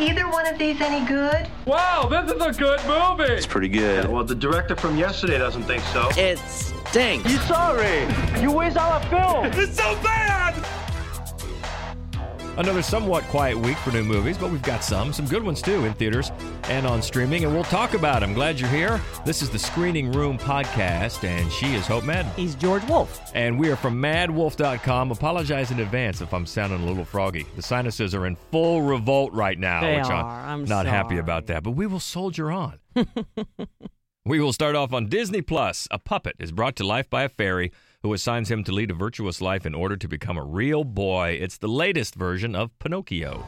either 0.00 0.28
one 0.28 0.46
of 0.46 0.58
these 0.58 0.80
any 0.80 1.06
good? 1.06 1.48
Wow, 1.66 2.08
this 2.10 2.30
is 2.30 2.40
a 2.42 2.52
good 2.52 2.80
movie. 2.86 3.32
It's 3.32 3.46
pretty 3.46 3.68
good. 3.68 4.06
Well, 4.08 4.24
the 4.24 4.34
director 4.34 4.76
from 4.76 4.96
yesterday 4.96 5.38
doesn't 5.38 5.64
think 5.64 5.82
so. 5.84 6.08
It 6.16 6.38
stinks. 6.38 7.30
You 7.30 7.38
sorry? 7.38 8.06
You 8.40 8.52
waste 8.52 8.76
our 8.76 9.00
film. 9.04 9.46
It's 9.60 9.76
so 9.76 9.94
bad. 10.02 10.47
Another 12.58 12.82
somewhat 12.82 13.22
quiet 13.28 13.56
week 13.56 13.76
for 13.78 13.92
new 13.92 14.02
movies, 14.02 14.36
but 14.36 14.50
we've 14.50 14.62
got 14.62 14.82
some, 14.82 15.12
some 15.12 15.26
good 15.26 15.44
ones 15.44 15.62
too 15.62 15.84
in 15.84 15.94
theaters 15.94 16.32
and 16.64 16.88
on 16.88 17.00
streaming, 17.00 17.44
and 17.44 17.54
we'll 17.54 17.62
talk 17.62 17.94
about 17.94 18.18
them. 18.18 18.34
Glad 18.34 18.58
you're 18.58 18.68
here. 18.68 19.00
This 19.24 19.42
is 19.42 19.50
the 19.50 19.60
Screening 19.60 20.10
Room 20.10 20.36
Podcast, 20.36 21.22
and 21.22 21.52
she 21.52 21.76
is 21.76 21.86
Hope 21.86 22.02
Madden. 22.02 22.32
He's 22.34 22.56
George 22.56 22.82
Wolf. 22.88 23.30
And 23.32 23.60
we 23.60 23.70
are 23.70 23.76
from 23.76 24.02
maddwolf.com. 24.02 25.12
Apologize 25.12 25.70
in 25.70 25.78
advance 25.78 26.20
if 26.20 26.34
I'm 26.34 26.46
sounding 26.46 26.82
a 26.82 26.84
little 26.84 27.04
froggy. 27.04 27.46
The 27.54 27.62
sinuses 27.62 28.12
are 28.12 28.26
in 28.26 28.34
full 28.50 28.82
revolt 28.82 29.32
right 29.32 29.56
now, 29.56 29.80
They 29.80 29.98
which 29.98 30.06
are. 30.06 30.24
I'm, 30.24 30.62
I'm 30.62 30.64
not 30.64 30.86
happy 30.86 31.18
about 31.18 31.46
that, 31.46 31.62
but 31.62 31.70
we 31.70 31.86
will 31.86 32.00
soldier 32.00 32.50
on. 32.50 32.80
we 34.24 34.40
will 34.40 34.52
start 34.52 34.74
off 34.74 34.92
on 34.92 35.06
Disney 35.06 35.42
Plus. 35.42 35.86
A 35.92 35.98
puppet 36.00 36.34
is 36.40 36.50
brought 36.50 36.74
to 36.74 36.84
life 36.84 37.08
by 37.08 37.22
a 37.22 37.28
fairy 37.28 37.70
who 38.08 38.14
assigns 38.14 38.50
him 38.50 38.64
to 38.64 38.72
lead 38.72 38.90
a 38.90 38.94
virtuous 38.94 39.42
life 39.42 39.66
in 39.66 39.74
order 39.74 39.94
to 39.94 40.08
become 40.08 40.38
a 40.38 40.42
real 40.42 40.82
boy. 40.82 41.36
It's 41.38 41.58
the 41.58 41.68
latest 41.68 42.14
version 42.14 42.54
of 42.54 42.70
Pinocchio. 42.78 43.46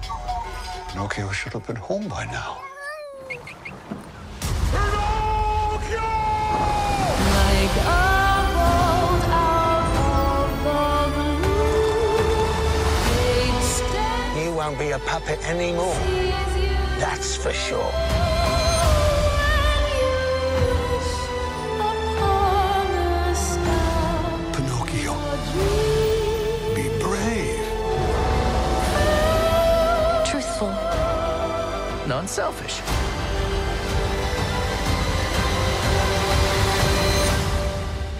Pinocchio 0.88 1.30
should 1.30 1.55
have 1.55 1.66
been 1.66 1.77
home 1.77 2.06
by 2.09 2.27
now. 2.27 2.60
Like 7.30 7.77
a 7.86 7.88
bolt 8.55 9.24
out 9.33 10.66
of 10.66 11.16
the 11.16 11.30
blue, 11.41 12.52
fate 13.14 14.45
You 14.45 14.50
won't 14.55 14.78
be 14.78 14.91
a 14.91 14.98
puppet 14.98 15.38
anymore. 15.48 15.95
That's 16.98 17.34
for 17.34 17.55
sure. 17.55 18.30
Non-selfish. 32.31 32.81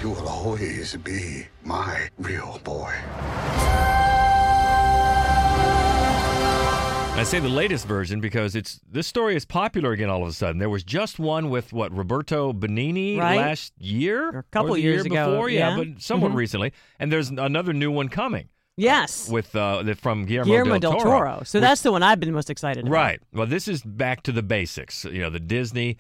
You 0.03 0.09
will 0.11 0.29
always 0.29 0.97
be 0.97 1.47
my 1.63 2.09
real 2.19 2.59
boy. 2.65 2.93
I 7.13 7.23
say 7.25 7.39
the 7.39 7.49
latest 7.49 7.87
version 7.87 8.21
because 8.21 8.57
it's 8.57 8.81
this 8.91 9.07
story 9.07 9.37
is 9.37 9.45
popular 9.45 9.93
again 9.93 10.09
all 10.11 10.23
of 10.23 10.29
a 10.29 10.33
sudden. 10.33 10.59
There 10.59 10.71
was 10.71 10.83
just 10.83 11.21
one 11.21 11.49
with 11.51 11.73
what 11.73 11.95
Roberto 11.97 12.53
Benigni 12.53 13.17
Right. 13.19 13.37
last 13.37 13.75
year, 13.79 14.31
Or 14.35 14.39
a 14.41 14.43
couple 14.45 14.75
the 14.75 14.81
years 14.81 15.05
year 15.05 15.13
ago, 15.13 15.31
before, 15.33 15.51
yeah, 15.51 15.77
yeah. 15.77 15.77
but 15.77 16.03
somewhat 16.03 16.33
Mhm. 16.33 16.37
recently. 16.37 16.73
And 16.99 17.13
there's 17.13 17.29
another 17.31 17.73
new 17.75 17.91
one 17.93 18.09
coming 18.09 18.49
Yes. 18.81 19.29
with 19.29 19.55
uh, 19.55 19.83
the- 19.83 19.95
from 19.95 20.25
Guillermo, 20.25 20.45
Guillermo 20.51 20.79
del 20.79 20.97
Toro. 21.01 21.43
So 21.45 21.59
which- 21.59 21.63
that's 21.69 21.83
the 21.83 21.93
one 21.93 22.03
I've 22.03 22.21
been 22.21 22.33
most 22.33 22.51
excited 22.51 22.85
about. 22.85 22.93
right. 22.93 23.21
Well, 23.33 23.47
this 23.47 23.69
is 23.69 23.83
back 23.83 24.23
to 24.25 24.33
the 24.33 24.43
basics. 24.43 25.05
You 25.05 25.21
know, 25.23 25.31
the 25.31 25.41
Disney 25.41 25.97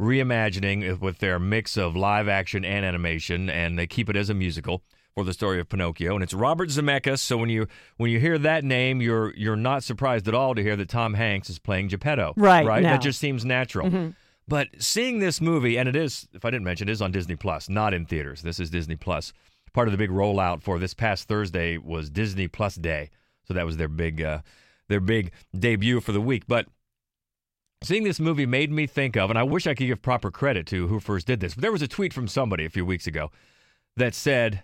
reimagining 0.00 0.98
with 1.00 1.18
their 1.18 1.38
mix 1.38 1.76
of 1.76 1.94
live 1.96 2.28
action 2.28 2.64
and 2.64 2.84
animation, 2.84 3.50
and 3.50 3.78
they 3.78 3.86
keep 3.86 4.08
it 4.08 4.16
as 4.16 4.30
a 4.30 4.34
musical 4.34 4.82
for 5.14 5.24
the 5.24 5.32
story 5.32 5.60
of 5.60 5.68
Pinocchio. 5.68 6.14
And 6.14 6.22
it's 6.22 6.32
Robert 6.34 6.68
Zemeckis. 6.70 7.18
So 7.18 7.36
when 7.36 7.50
you 7.50 7.66
when 7.98 8.10
you 8.10 8.18
hear 8.20 8.38
that 8.38 8.64
name, 8.64 9.00
you're 9.02 9.34
you're 9.36 9.56
not 9.56 9.82
surprised 9.84 10.26
at 10.28 10.34
all 10.34 10.54
to 10.54 10.62
hear 10.62 10.76
that 10.76 10.88
Tom 10.88 11.14
Hanks 11.14 11.50
is 11.50 11.58
playing 11.58 11.88
Geppetto. 11.88 12.32
Right, 12.36 12.66
Right. 12.66 12.82
That 12.82 13.02
just 13.02 13.18
seems 13.18 13.44
natural. 13.44 14.14
But 14.48 14.68
seeing 14.78 15.20
this 15.20 15.40
movie, 15.40 15.76
and 15.78 15.88
it 15.88 15.94
is, 15.94 16.26
if 16.32 16.44
I 16.44 16.50
didn't 16.50 16.64
mention, 16.64 16.88
it 16.88 16.92
is 16.92 17.00
on 17.00 17.12
Disney 17.12 17.36
Plus, 17.36 17.68
not 17.68 17.94
in 17.94 18.04
theaters. 18.04 18.42
This 18.42 18.58
is 18.58 18.68
Disney 18.70 18.96
Plus. 18.96 19.32
Part 19.72 19.88
of 19.88 19.92
the 19.92 19.98
big 19.98 20.10
rollout 20.10 20.62
for 20.62 20.78
this 20.78 20.94
past 20.94 21.28
Thursday 21.28 21.78
was 21.78 22.10
Disney 22.10 22.48
Plus 22.48 22.74
Day, 22.74 23.10
so 23.44 23.54
that 23.54 23.66
was 23.66 23.76
their 23.76 23.88
big, 23.88 24.20
uh, 24.20 24.40
their 24.88 25.00
big 25.00 25.32
debut 25.56 26.00
for 26.00 26.12
the 26.12 26.20
week. 26.20 26.44
But 26.48 26.66
seeing 27.82 28.04
this 28.04 28.20
movie 28.20 28.46
made 28.46 28.70
me 28.70 28.86
think 28.86 29.16
of, 29.16 29.30
and 29.30 29.38
I 29.38 29.42
wish 29.42 29.66
I 29.66 29.74
could 29.74 29.86
give 29.86 30.02
proper 30.02 30.30
credit 30.30 30.66
to 30.68 30.88
who 30.88 31.00
first 31.00 31.26
did 31.26 31.40
this. 31.40 31.54
But 31.54 31.62
there 31.62 31.72
was 31.72 31.82
a 31.82 31.88
tweet 31.88 32.12
from 32.12 32.28
somebody 32.28 32.64
a 32.64 32.70
few 32.70 32.84
weeks 32.84 33.06
ago 33.06 33.30
that 33.96 34.14
said 34.14 34.62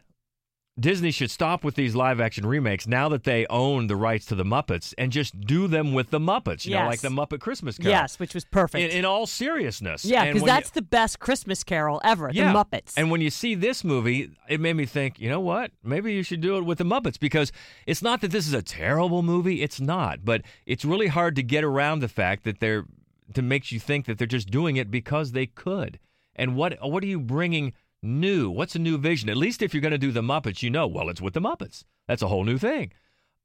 Disney 0.79 1.11
should 1.11 1.31
stop 1.31 1.65
with 1.65 1.75
these 1.75 1.95
live 1.97 2.21
action 2.21 2.45
remakes 2.45 2.87
now 2.87 3.09
that 3.09 3.25
they 3.25 3.47
own 3.49 3.87
the 3.87 3.97
rights 3.97 4.27
to 4.27 4.35
the 4.35 4.45
Muppets 4.45 4.93
and 4.99 5.11
just 5.11 5.41
do 5.41 5.67
them 5.67 5.95
with 5.95 6.11
the 6.11 6.19
Muppets. 6.19 6.67
You 6.67 6.75
know, 6.75 6.85
like 6.87 7.01
the 7.01 7.09
Muppet 7.09 7.41
Christmas 7.41 7.79
Carol. 7.79 7.93
Yes, 7.93 8.19
which 8.19 8.35
was 8.35 8.45
perfect. 8.45 8.93
In, 8.93 8.99
in 8.99 9.05
all 9.07 9.27
seriousness. 9.27 10.05
yeah, 10.05 10.27
because 10.27 10.43
when 10.43 10.51
you- 10.51 10.55
that's 10.55 10.71
the 10.71 10.83
best 10.83 11.19
Christmas 11.19 11.65
Carol 11.65 11.99
ever. 12.05 12.31
yeah. 12.31 12.53
The 12.53 12.59
Muppets. 12.59 12.93
And 12.99 13.11
when 13.11 13.23
you 13.23 13.31
see 13.31 13.55
this 13.55 13.85
movie, 13.85 14.31
it 14.51 14.61
made 14.61 14.75
me 14.75 14.85
think, 14.85 15.19
you 15.19 15.31
know 15.31 15.41
what? 15.41 15.71
Maybe 15.83 16.13
you 16.13 16.23
should 16.23 16.43
do 16.43 16.59
it 16.59 16.63
with 16.67 16.77
the 16.77 16.85
Muppets 16.85 17.19
because 17.19 17.53
it's 17.87 18.03
not 18.03 18.21
that 18.21 18.31
this 18.31 18.47
is 18.47 18.53
a 18.53 18.63
terrible 18.63 19.23
movie. 19.23 19.63
It's 19.63 19.81
not. 19.81 20.27
But 20.27 20.43
it's 20.67 20.85
really 20.85 21.07
hard 21.07 21.37
to 21.37 21.43
get 21.43 21.65
around 21.65 22.01
the 22.01 22.09
fact 22.09 22.45
that 22.45 22.61
they're, 22.61 22.85
to 23.33 23.41
make 23.41 23.73
you 23.73 23.81
think 23.81 24.05
that 24.05 24.19
they're 24.19 24.27
just 24.27 24.51
doing 24.51 24.77
it 24.77 24.91
because 24.91 25.33
they 25.33 25.47
could. 25.47 25.99
And 26.39 26.55
what 26.55 26.77
what 26.87 27.03
are 27.03 27.07
you 27.07 27.19
bringing 27.19 27.73
new? 28.07 28.51
What's 28.51 28.75
a 28.75 28.79
new 28.79 28.99
vision? 28.99 29.29
At 29.29 29.37
least 29.37 29.63
if 29.63 29.75
you're 29.75 29.81
going 29.81 29.93
to 29.93 29.99
do 29.99 30.13
the 30.13 30.23
Muppets, 30.23 30.63
you 30.63 30.71
know, 30.71 30.87
well, 30.87 31.09
it's 31.09 31.21
with 31.21 31.35
the 31.35 31.41
Muppets. 31.41 31.85
That's 32.09 32.23
a 32.23 32.29
whole 32.29 32.45
new 32.45 32.59
thing. 32.59 32.93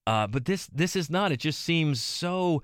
Uh, 0.08 0.28
but 0.28 0.46
this 0.46 0.68
this 0.68 0.96
is 0.96 1.10
not. 1.10 1.32
It 1.32 1.40
just 1.40 1.62
seems 1.62 2.02
so 2.02 2.64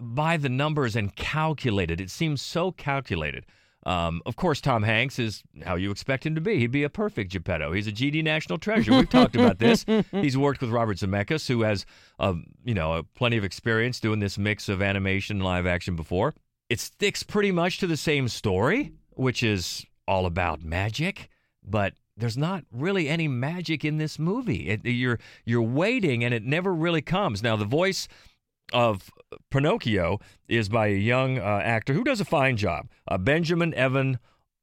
by 0.00 0.36
the 0.36 0.48
numbers 0.48 0.96
and 0.96 1.14
calculated. 1.16 2.00
It 2.00 2.10
seems 2.10 2.42
so 2.42 2.72
calculated. 2.72 3.46
Um, 3.86 4.20
of 4.26 4.34
course, 4.34 4.60
Tom 4.60 4.82
Hanks 4.82 5.20
is 5.20 5.44
how 5.64 5.76
you 5.76 5.92
expect 5.92 6.26
him 6.26 6.34
to 6.34 6.40
be. 6.40 6.58
He'd 6.58 6.72
be 6.72 6.82
a 6.82 6.90
perfect 6.90 7.30
Geppetto. 7.30 7.72
He's 7.72 7.86
a 7.86 7.92
GD 7.92 8.24
national 8.24 8.58
treasure. 8.58 8.90
We've 8.90 9.08
talked 9.08 9.36
about 9.36 9.60
this. 9.60 9.86
He's 10.10 10.36
worked 10.36 10.60
with 10.60 10.70
Robert 10.70 10.96
Zemeckis, 10.96 11.46
who 11.46 11.62
has, 11.62 11.86
uh, 12.18 12.34
you 12.64 12.74
know, 12.74 12.94
uh, 12.94 13.02
plenty 13.14 13.36
of 13.36 13.44
experience 13.44 14.00
doing 14.00 14.18
this 14.18 14.38
mix 14.38 14.68
of 14.68 14.82
animation 14.82 15.36
and 15.36 15.44
live 15.44 15.66
action 15.66 15.94
before. 15.94 16.34
It 16.68 16.80
sticks 16.80 17.22
pretty 17.22 17.52
much 17.52 17.78
to 17.78 17.86
the 17.86 17.96
same 17.96 18.26
story, 18.26 18.90
which 19.10 19.44
is 19.44 19.86
all 20.08 20.26
about 20.26 20.64
magic, 20.64 21.28
but 21.66 21.94
there's 22.16 22.36
not 22.36 22.64
really 22.72 23.08
any 23.08 23.28
magic 23.28 23.84
in 23.84 23.98
this 23.98 24.18
movie. 24.18 24.68
It, 24.68 24.84
you're 24.84 25.18
you're 25.44 25.62
waiting, 25.62 26.24
and 26.24 26.32
it 26.32 26.44
never 26.44 26.72
really 26.72 27.02
comes. 27.02 27.42
Now, 27.42 27.56
the 27.56 27.64
voice 27.64 28.08
of 28.72 29.10
Pinocchio 29.50 30.18
is 30.48 30.68
by 30.68 30.88
a 30.88 30.98
young 30.98 31.38
uh, 31.38 31.60
actor 31.62 31.92
who 31.92 32.04
does 32.04 32.20
a 32.20 32.24
fine 32.24 32.56
job. 32.56 32.88
Uh, 33.06 33.18
Benjamin 33.18 33.74
Evan 33.74 34.18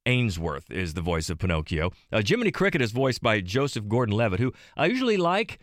Ainsworth 0.05 0.69
is 0.71 0.93
the 0.93 1.01
voice 1.01 1.29
of 1.29 1.37
Pinocchio. 1.37 1.91
Uh, 2.11 2.21
Jiminy 2.25 2.51
Cricket 2.51 2.81
is 2.81 2.91
voiced 2.91 3.21
by 3.21 3.39
Joseph 3.39 3.87
Gordon-Levitt, 3.87 4.39
who 4.39 4.51
I 4.75 4.87
usually 4.87 5.17
like. 5.17 5.59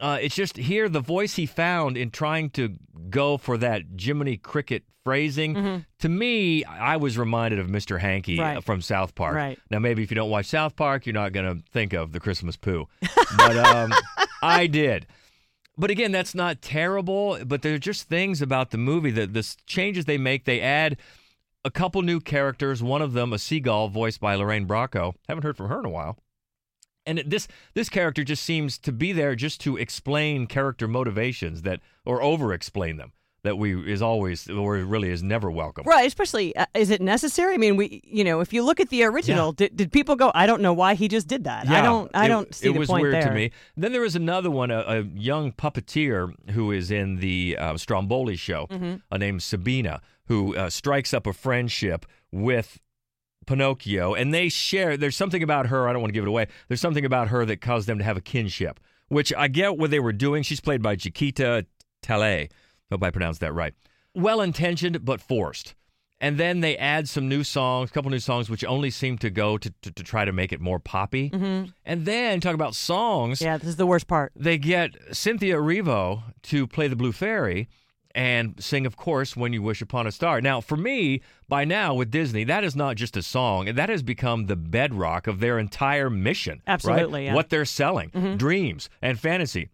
Uh, 0.00 0.18
it's 0.20 0.34
just 0.34 0.56
here 0.56 0.88
the 0.88 1.00
voice 1.00 1.36
he 1.36 1.46
found 1.46 1.96
in 1.96 2.10
trying 2.10 2.50
to 2.50 2.74
go 3.10 3.36
for 3.38 3.56
that 3.58 3.82
Jiminy 3.98 4.36
Cricket 4.36 4.82
phrasing. 5.04 5.84
To 6.00 6.08
me, 6.08 6.64
I 6.64 6.96
was 6.96 7.16
reminded 7.18 7.58
of 7.60 7.66
Mr. 7.68 8.00
Hanky 8.00 8.38
Right. 8.40 8.56
uh, 8.56 8.60
from 8.60 8.80
South 8.80 9.14
Park. 9.14 9.34
Right. 9.36 9.58
Now, 9.70 9.78
maybe 9.78 10.02
if 10.02 10.10
you 10.10 10.14
don't 10.14 10.30
watch 10.30 10.46
South 10.46 10.76
Park, 10.76 11.06
you're 11.06 11.12
not 11.12 11.32
going 11.32 11.56
to 11.58 11.62
think 11.70 11.92
of 11.92 12.12
the 12.12 12.20
Christmas 12.20 12.56
poo, 12.56 12.88
but 13.36 13.56
um, 13.56 13.92
I 14.42 14.66
did. 14.66 15.06
But 15.76 15.90
again, 15.90 16.10
that's 16.12 16.34
not 16.34 16.62
terrible. 16.62 17.38
But 17.44 17.62
there 17.62 17.74
are 17.74 17.78
just 17.78 18.08
things 18.08 18.40
about 18.40 18.70
the 18.70 18.78
movie 18.78 19.10
that 19.12 19.34
the 19.34 19.54
changes 19.66 20.04
they 20.06 20.18
make. 20.18 20.44
They 20.44 20.60
add 20.60 20.96
a 21.64 21.70
couple 21.70 22.00
new 22.02 22.20
characters. 22.20 22.82
One 22.82 23.02
of 23.02 23.12
them, 23.12 23.32
a 23.32 23.38
seagull, 23.38 23.88
voiced 23.88 24.20
by 24.20 24.34
Lorraine 24.36 24.66
Bracco. 24.66 25.14
Haven't 25.28 25.42
heard 25.44 25.56
from 25.56 25.68
her 25.68 25.80
in 25.80 25.84
a 25.84 25.90
while. 25.90 26.16
And 27.06 27.22
this 27.26 27.48
this 27.74 27.88
character 27.88 28.24
just 28.24 28.42
seems 28.42 28.78
to 28.78 28.92
be 28.92 29.12
there 29.12 29.34
just 29.36 29.60
to 29.62 29.76
explain 29.76 30.46
character 30.46 30.88
motivations 30.88 31.62
that, 31.62 31.80
or 32.04 32.22
over-explain 32.22 32.96
them. 32.96 33.12
That 33.42 33.58
we 33.58 33.92
is 33.92 34.00
always, 34.00 34.48
or 34.48 34.76
really 34.78 35.10
is 35.10 35.22
never 35.22 35.50
welcome. 35.50 35.84
Right, 35.86 36.06
especially 36.06 36.56
uh, 36.56 36.64
is 36.72 36.88
it 36.88 37.02
necessary? 37.02 37.52
I 37.52 37.58
mean, 37.58 37.76
we, 37.76 38.00
you 38.02 38.24
know, 38.24 38.40
if 38.40 38.54
you 38.54 38.62
look 38.62 38.80
at 38.80 38.88
the 38.88 39.04
original, 39.04 39.52
did, 39.52 39.76
did 39.76 39.92
people 39.92 40.16
go? 40.16 40.32
I 40.34 40.46
don't 40.46 40.62
know 40.62 40.72
why 40.72 40.94
he 40.94 41.08
just 41.08 41.28
did 41.28 41.44
that. 41.44 41.68
I 41.68 41.82
don't, 41.82 42.10
I 42.14 42.24
it- 42.24 42.28
don't 42.28 42.54
see 42.54 42.70
it 42.70 42.72
the 42.72 42.78
was 42.78 42.88
point 42.88 43.02
weird 43.02 43.14
there. 43.16 43.24
to 43.28 43.34
me. 43.34 43.50
Then 43.76 43.92
there 43.92 44.00
was 44.00 44.16
another 44.16 44.50
one, 44.50 44.70
a, 44.70 44.78
a 44.80 45.02
young 45.02 45.52
puppeteer 45.52 46.32
who 46.52 46.72
is 46.72 46.90
in 46.90 47.16
the 47.16 47.58
uh, 47.60 47.76
Stromboli 47.76 48.36
show, 48.36 48.66
Mm-hmm. 48.70 48.94
uh, 49.12 49.16
named 49.18 49.42
Sabina, 49.42 50.00
who 50.28 50.56
uh, 50.56 50.70
strikes 50.70 51.12
up 51.12 51.26
a 51.26 51.34
friendship 51.34 52.06
with 52.32 52.80
Pinocchio, 53.46 54.14
and 54.14 54.32
they 54.32 54.48
share. 54.48 54.96
There's 54.96 55.16
something 55.16 55.42
about 55.42 55.66
her. 55.66 55.88
I 55.88 55.92
don't 55.92 56.02
want 56.02 56.10
to 56.10 56.14
give 56.14 56.24
it 56.24 56.28
away. 56.28 56.46
There's 56.68 56.80
something 56.80 57.04
about 57.04 57.28
her 57.28 57.44
that 57.46 57.60
caused 57.60 57.88
them 57.88 57.98
to 57.98 58.04
have 58.04 58.16
a 58.16 58.20
kinship, 58.20 58.80
which 59.08 59.32
I 59.36 59.48
get 59.48 59.78
what 59.78 59.90
they 59.90 60.00
were 60.00 60.12
doing. 60.12 60.42
She's 60.42 60.60
played 60.60 60.82
by 60.82 60.96
Chiquita 60.96 61.66
Tale. 62.02 62.48
Hope 62.90 63.02
I 63.02 63.10
pronounced 63.10 63.40
that 63.40 63.52
right. 63.52 63.74
Well 64.14 64.40
intentioned, 64.40 65.04
but 65.04 65.20
forced. 65.20 65.74
And 66.20 66.38
then 66.38 66.60
they 66.60 66.76
add 66.78 67.08
some 67.08 67.28
new 67.28 67.44
songs, 67.44 67.90
a 67.90 67.92
couple 67.92 68.10
new 68.10 68.20
songs, 68.20 68.48
which 68.48 68.64
only 68.64 68.88
seem 68.88 69.18
to 69.18 69.30
go 69.30 69.58
to, 69.58 69.74
to, 69.82 69.90
to 69.90 70.02
try 70.02 70.24
to 70.24 70.32
make 70.32 70.52
it 70.52 70.60
more 70.60 70.78
poppy. 70.78 71.28
And 71.84 72.06
then 72.06 72.40
talk 72.40 72.54
about 72.54 72.74
songs. 72.74 73.40
Mm-hmm. 73.40 73.46
Yeah, 73.46 73.58
this 73.58 73.68
is 73.68 73.76
the 73.76 73.84
worst 73.84 74.06
part. 74.06 74.32
They 74.34 74.56
get 74.56 74.94
Cynthia 75.12 75.56
Erivo 75.56 76.22
to 76.44 76.66
play 76.66 76.88
the 76.88 76.96
Blue 76.96 77.12
Fairy, 77.12 77.68
and 78.14 78.54
sing, 78.62 78.86
of 78.86 78.96
course, 78.96 79.36
When 79.36 79.52
You 79.52 79.62
Wish 79.62 79.82
Upon 79.82 80.06
a 80.06 80.12
Star. 80.12 80.40
Now, 80.40 80.60
for 80.60 80.76
me, 80.76 81.20
by 81.48 81.64
now 81.64 81.94
with 81.94 82.10
Disney, 82.10 82.44
that 82.44 82.64
is 82.64 82.76
not 82.76 82.96
just 82.96 83.16
a 83.16 83.22
song. 83.22 83.74
That 83.74 83.88
has 83.88 84.02
become 84.02 84.46
the 84.46 84.56
bedrock 84.56 85.26
of 85.26 85.40
their 85.40 85.58
entire 85.58 86.08
mission. 86.10 86.62
right? 86.66 86.74
Absolutely, 86.74 87.26
yeah. 87.26 87.34
What 87.34 87.50
they're 87.50 87.64
selling 87.64 88.10
mm-hmm. 88.10 88.36
dreams 88.36 88.88
and 89.02 89.18
fantasy. 89.18 89.70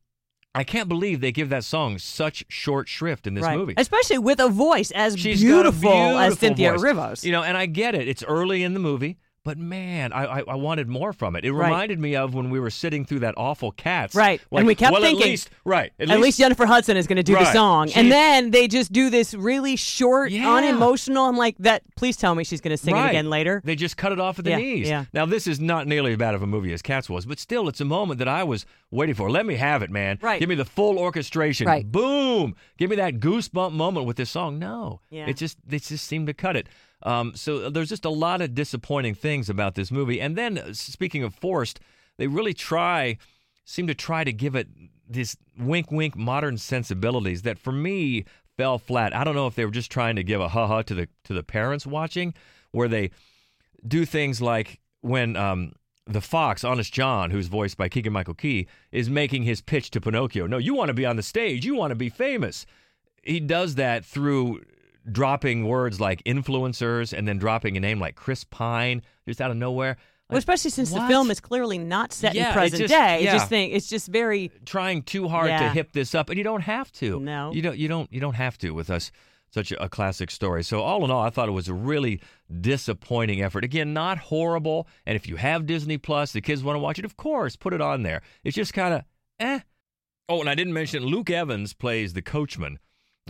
I 0.52 0.64
can't 0.64 0.88
believe 0.88 1.20
they 1.20 1.30
give 1.30 1.48
that 1.50 1.62
song 1.62 1.98
such 1.98 2.44
short 2.48 2.88
shrift 2.88 3.26
in 3.26 3.34
this 3.34 3.44
right. 3.44 3.56
movie. 3.56 3.74
Especially 3.76 4.18
with 4.18 4.40
a 4.40 4.48
voice 4.48 4.90
as 4.90 5.14
a 5.14 5.16
beautiful, 5.16 5.92
as 5.92 6.38
Cynthia 6.40 6.72
voice. 6.72 6.82
You 7.22 7.30
know, 7.30 7.44
and 7.44 7.56
I 7.56 7.66
get 7.66 7.94
it. 7.94 8.08
It's 8.08 8.24
early 8.24 8.64
in 8.64 8.74
the 8.74 8.80
movie, 8.80 9.18
but 9.44 9.56
man, 9.58 10.12
I 10.12 10.24
I, 10.24 10.40
I 10.48 10.54
wanted 10.56 10.88
more 10.88 11.12
from 11.12 11.34
it. 11.36 11.44
It 11.44 11.52
Right. 11.52 11.66
reminded 11.68 11.98
me 11.98 12.14
of 12.16 12.34
when 12.34 12.50
we 12.50 12.60
were 12.60 12.70
sitting 12.70 13.04
through 13.04 13.20
that 13.20 13.34
awful 13.36 13.72
Cats. 13.72 14.14
Right. 14.14 14.40
Like, 14.50 14.60
And 14.60 14.66
we 14.66 14.74
kept 14.74 14.92
well, 14.92 15.00
thinking- 15.02 15.22
at 15.22 15.28
least 15.28 15.50
right. 15.64 15.92
At, 15.98 16.10
At 16.10 16.20
least 16.20 16.38
Jennifer 16.38 16.66
Hudson 16.66 16.96
is 16.96 17.06
going 17.06 17.16
to 17.16 17.22
do 17.22 17.34
the 17.34 17.50
song, 17.52 17.88
She- 17.88 17.94
and 17.98 18.12
then 18.12 18.50
they 18.50 18.68
just 18.68 18.92
do 18.92 19.08
this 19.10 19.32
really 19.34 19.76
short, 19.76 20.30
Yeah. 20.30 20.52
unemotional. 20.54 21.24
I'm 21.26 21.36
like, 21.36 21.56
that. 21.58 21.82
Please 21.96 22.16
tell 22.16 22.34
me 22.34 22.44
she's 22.44 22.60
going 22.60 22.70
to 22.76 22.76
sing 22.82 22.94
right. 22.94 23.06
it 23.06 23.10
again 23.10 23.30
later. 23.30 23.60
They 23.64 23.76
just 23.76 23.96
cut 23.96 24.12
it 24.12 24.20
off 24.20 24.38
at 24.38 24.44
the 24.44 24.50
Yeah, 24.52 24.56
knees. 24.58 24.88
yeah. 24.88 25.04
Now 25.12 25.26
this 25.26 25.46
is 25.46 25.58
not 25.60 25.86
nearly 25.86 26.12
as 26.12 26.18
bad 26.18 26.34
of 26.34 26.42
a 26.42 26.46
movie 26.46 26.72
as 26.72 26.82
Cats 26.82 27.08
was, 27.10 27.26
but 27.26 27.38
still, 27.38 27.68
it's 27.68 27.80
a 27.80 27.84
moment 27.84 28.18
that 28.18 28.28
I 28.28 28.44
was 28.44 28.66
waiting 28.90 29.14
for. 29.14 29.30
Let 29.30 29.46
me 29.46 29.56
have 29.56 29.82
it, 29.82 29.90
man. 29.90 30.18
Right. 30.20 30.38
Give 30.40 30.48
me 30.48 30.54
the 30.54 30.64
full 30.64 30.98
orchestration. 30.98 31.66
Right. 31.66 31.90
Boom. 31.90 32.54
Give 32.78 32.90
me 32.90 32.96
that 32.96 33.20
goosebump 33.20 33.72
moment 33.72 34.06
with 34.06 34.16
this 34.16 34.30
song. 34.30 34.58
No. 34.58 35.00
Yeah. 35.10 35.26
It 35.26 35.36
just 35.36 35.58
they 35.66 35.78
just 35.78 36.06
seemed 36.06 36.26
to 36.26 36.34
cut 36.34 36.56
it. 36.56 36.66
Um, 37.02 37.34
so 37.34 37.70
there's 37.70 37.88
just 37.88 38.04
a 38.04 38.10
lot 38.10 38.40
of 38.40 38.54
disappointing 38.54 39.14
things 39.14 39.48
about 39.48 39.74
this 39.74 39.90
movie. 39.90 40.20
And 40.20 40.36
then 40.36 40.58
uh, 40.58 40.72
speaking 40.74 41.22
of 41.22 41.34
forced, 41.34 41.80
they 42.18 42.26
really 42.26 42.54
try 42.54 43.16
seem 43.64 43.86
to 43.86 43.94
try 43.94 44.24
to 44.24 44.32
give 44.32 44.54
it 44.54 44.68
this 45.08 45.36
wink 45.58 45.90
wink 45.90 46.16
modern 46.16 46.58
sensibilities 46.58 47.42
that 47.42 47.58
for 47.58 47.72
me 47.72 48.24
fell 48.56 48.78
flat. 48.78 49.14
I 49.14 49.24
don't 49.24 49.34
know 49.34 49.46
if 49.46 49.54
they 49.54 49.64
were 49.64 49.70
just 49.70 49.90
trying 49.90 50.16
to 50.16 50.22
give 50.22 50.40
a 50.40 50.48
ha 50.48 50.66
ha 50.66 50.82
to 50.82 50.94
the 50.94 51.08
to 51.24 51.32
the 51.32 51.42
parents 51.42 51.86
watching 51.86 52.34
where 52.72 52.88
they 52.88 53.10
do 53.86 54.04
things 54.04 54.42
like 54.42 54.80
when 55.00 55.36
um, 55.36 55.72
the 56.06 56.20
fox, 56.20 56.64
Honest 56.64 56.92
John, 56.92 57.30
who's 57.30 57.46
voiced 57.46 57.76
by 57.76 57.88
Keegan 57.88 58.12
Michael 58.12 58.34
Key, 58.34 58.66
is 58.92 59.08
making 59.08 59.44
his 59.44 59.60
pitch 59.60 59.90
to 59.92 60.00
Pinocchio. 60.00 60.46
No, 60.46 60.58
you 60.58 60.74
want 60.74 60.88
to 60.88 60.94
be 60.94 61.06
on 61.06 61.16
the 61.16 61.22
stage. 61.22 61.64
You 61.64 61.74
want 61.74 61.90
to 61.92 61.96
be 61.96 62.08
famous. 62.08 62.66
He 63.22 63.40
does 63.40 63.76
that 63.76 64.04
through 64.04 64.62
dropping 65.10 65.66
words 65.66 66.00
like 66.00 66.22
influencers 66.24 67.16
and 67.16 67.26
then 67.28 67.38
dropping 67.38 67.76
a 67.76 67.80
name 67.80 68.00
like 68.00 68.14
Chris 68.16 68.44
Pine 68.44 69.02
just 69.26 69.40
out 69.40 69.50
of 69.50 69.56
nowhere. 69.56 69.96
Well, 70.28 70.38
especially 70.38 70.70
since 70.70 70.92
the 70.92 71.00
film 71.08 71.30
is 71.30 71.40
clearly 71.40 71.76
not 71.78 72.12
set 72.12 72.34
Yeah, 72.36 72.48
in 72.48 72.52
present 72.54 72.82
just- 72.82 72.92
day. 72.94 73.24
Yeah. 73.24 73.32
just 73.32 73.48
think 73.48 73.74
it's 73.74 73.88
just 73.88 74.06
very 74.08 74.52
trying 74.64 75.02
too 75.02 75.26
hard 75.28 75.48
to 75.48 75.68
hip 75.70 75.90
this 75.92 76.14
up, 76.14 76.28
and 76.30 76.38
you 76.38 76.44
don't 76.44 76.60
have 76.62 76.92
to. 76.92 77.18
No. 77.18 77.52
you 77.52 77.62
don't. 77.62 77.76
You 77.76 77.88
don't. 77.88 78.12
You 78.12 78.20
don't 78.20 78.34
have 78.34 78.56
to 78.58 78.70
with 78.70 78.90
us. 78.90 79.10
Such 79.52 79.72
a, 79.72 79.82
a 79.82 79.88
classic 79.88 80.30
story. 80.30 80.62
So 80.62 80.80
all 80.82 81.04
in 81.04 81.10
all, 81.10 81.22
I 81.22 81.30
thought 81.30 81.48
it 81.48 81.52
was 81.52 81.66
a 81.66 81.74
really 81.74 82.20
disappointing 82.60 83.42
effort. 83.42 83.64
Again, 83.64 83.92
not 83.92 84.18
horrible. 84.18 84.86
And 85.06 85.16
if 85.16 85.26
you 85.26 85.34
have 85.34 85.66
Disney 85.66 85.98
Plus, 85.98 86.30
the 86.30 86.40
kids 86.40 86.62
want 86.62 86.76
to 86.76 86.80
watch 86.80 87.00
it. 87.00 87.04
Of 87.04 87.16
course, 87.16 87.56
put 87.56 87.72
it 87.72 87.80
on 87.80 88.04
there. 88.04 88.22
It's 88.44 88.54
just 88.54 88.72
kind 88.72 88.94
of 88.94 89.02
eh. 89.40 89.58
Oh, 90.28 90.38
and 90.38 90.48
I 90.48 90.54
didn't 90.54 90.72
mention 90.74 91.04
Luke 91.04 91.30
Evans 91.30 91.72
plays 91.74 92.12
the 92.12 92.22
coachman, 92.22 92.78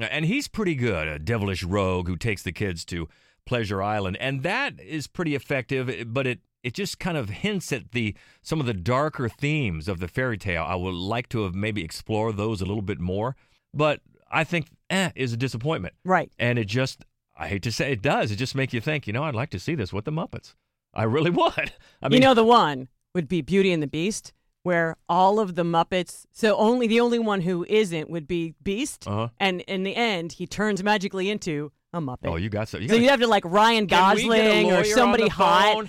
and 0.03 0.25
he's 0.25 0.49
pretty 0.49 0.75
good. 0.75 1.09
A 1.09 1.19
devilish 1.19 1.63
rogue 1.63 2.09
who 2.09 2.17
takes 2.17 2.43
the 2.43 2.53
kids 2.53 2.85
to 2.87 3.09
Pleasure 3.47 3.83
Island, 3.83 4.17
and 4.19 4.43
that 4.43 4.81
is 4.81 5.07
pretty 5.07 5.35
effective. 5.35 6.13
But 6.13 6.27
it 6.27 6.41
it 6.63 6.75
just 6.75 6.99
kind 6.99 7.17
of 7.17 7.31
hints 7.31 7.73
at 7.73 7.93
the 7.93 8.15
some 8.43 8.61
of 8.61 8.67
the 8.67 8.75
darker 8.75 9.29
themes 9.29 9.89
of 9.89 9.99
the 9.99 10.09
fairy 10.09 10.39
tale. 10.39 10.65
I 10.67 10.75
would 10.75 10.95
like 10.95 11.29
to 11.31 11.45
have 11.45 11.55
maybe 11.55 11.83
explored 11.85 12.37
those 12.37 12.61
a 12.61 12.67
little 12.67 12.83
bit 12.83 13.01
more, 13.01 13.37
but 13.73 14.01
I 14.31 14.45
think 14.45 14.69
eh 14.91 15.11
is 15.15 15.33
a 15.33 15.37
disappointment. 15.37 15.95
right. 16.05 16.31
And 16.39 16.59
it 16.59 16.67
just 16.67 17.05
I 17.37 17.49
hate 17.49 17.63
to 17.63 17.73
say 17.73 17.93
it 17.93 18.03
does. 18.03 18.31
It 18.31 18.37
just 18.37 18.55
make 18.55 18.73
you 18.73 18.81
think. 18.81 19.07
You 19.07 19.13
know, 19.13 19.25
I'd 19.25 19.35
like 19.35 19.51
to 19.51 19.59
see 19.59 19.75
this 19.75 19.93
with 19.93 20.05
the 20.05 20.13
Muppets. 20.13 20.55
I 20.93 21.05
really 21.05 21.31
would. 21.41 21.73
I 22.03 22.09
mean, 22.09 22.21
you 22.21 22.21
know, 22.21 22.35
the 22.35 22.45
one 22.45 22.89
would 23.15 23.29
be 23.29 23.41
Beauty 23.41 23.73
and 23.73 23.83
the 23.83 23.87
Beast, 23.87 24.33
where 24.63 24.97
all 25.09 25.41
of 25.41 25.55
the 25.55 25.63
Muppets. 25.65 26.27
So 26.33 26.57
only 26.57 26.87
the 26.87 27.01
only 27.01 27.19
one 27.19 27.41
who 27.43 27.65
isn't 27.69 28.11
would 28.11 28.27
be 28.29 28.55
Beast, 28.63 29.07
Uh-huh. 29.07 29.29
and 29.39 29.61
in 29.63 29.83
the 29.83 29.97
end, 29.97 30.33
he 30.33 30.47
turns 30.47 30.83
magically 30.83 31.31
into 31.31 31.73
a 31.93 32.01
Muppet. 32.01 32.19
oh, 32.27 32.37
you 32.37 32.49
got 32.49 32.69
so. 32.69 32.79
You 32.79 32.89
so 32.89 32.95
gotta- 32.95 33.03
you 33.03 33.09
have 33.11 33.21
to 33.21 33.27
like 33.27 33.45
Ryan 33.45 33.87
Can 33.87 34.15
we 34.15 34.23
get 34.23 34.31
a 34.31 34.63
Gosling 34.63 34.73
or 34.73 34.85
somebody 34.85 35.29
hot. 35.29 35.87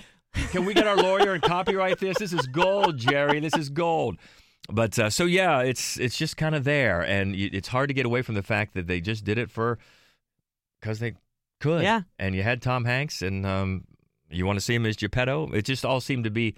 Can 0.50 0.64
we 0.64 0.72
get 0.72 0.86
our 0.86 0.96
lawyer 0.96 1.34
and 1.34 1.42
copyright 1.42 1.98
this? 1.98 2.16
This 2.18 2.32
is 2.32 2.46
gold, 2.46 2.96
Jerry. 2.96 3.38
This 3.40 3.54
is 3.54 3.68
gold. 3.68 4.16
But 4.70 4.98
uh, 4.98 5.10
so 5.10 5.26
yeah, 5.26 5.60
it's 5.60 5.98
it's 6.00 6.16
just 6.16 6.36
kind 6.38 6.54
of 6.54 6.64
there, 6.64 7.02
and 7.02 7.34
it's 7.34 7.68
hard 7.68 7.88
to 7.88 7.94
get 7.94 8.06
away 8.06 8.22
from 8.22 8.34
the 8.36 8.42
fact 8.42 8.74
that 8.74 8.86
they 8.86 9.00
just 9.00 9.24
did 9.24 9.36
it 9.36 9.50
for 9.50 9.78
because 10.80 11.00
they 11.00 11.14
could. 11.60 11.82
Yeah. 11.82 12.02
And 12.18 12.34
you 12.34 12.42
had 12.42 12.62
Tom 12.62 12.84
Hanks, 12.84 13.20
and 13.22 13.44
um, 13.44 13.84
you 14.30 14.46
want 14.46 14.56
to 14.58 14.64
see 14.64 14.74
him 14.74 14.86
as 14.86 14.96
Geppetto. 14.96 15.50
It 15.52 15.64
just 15.66 15.84
all 15.84 16.00
seemed 16.00 16.24
to 16.24 16.30
be. 16.30 16.54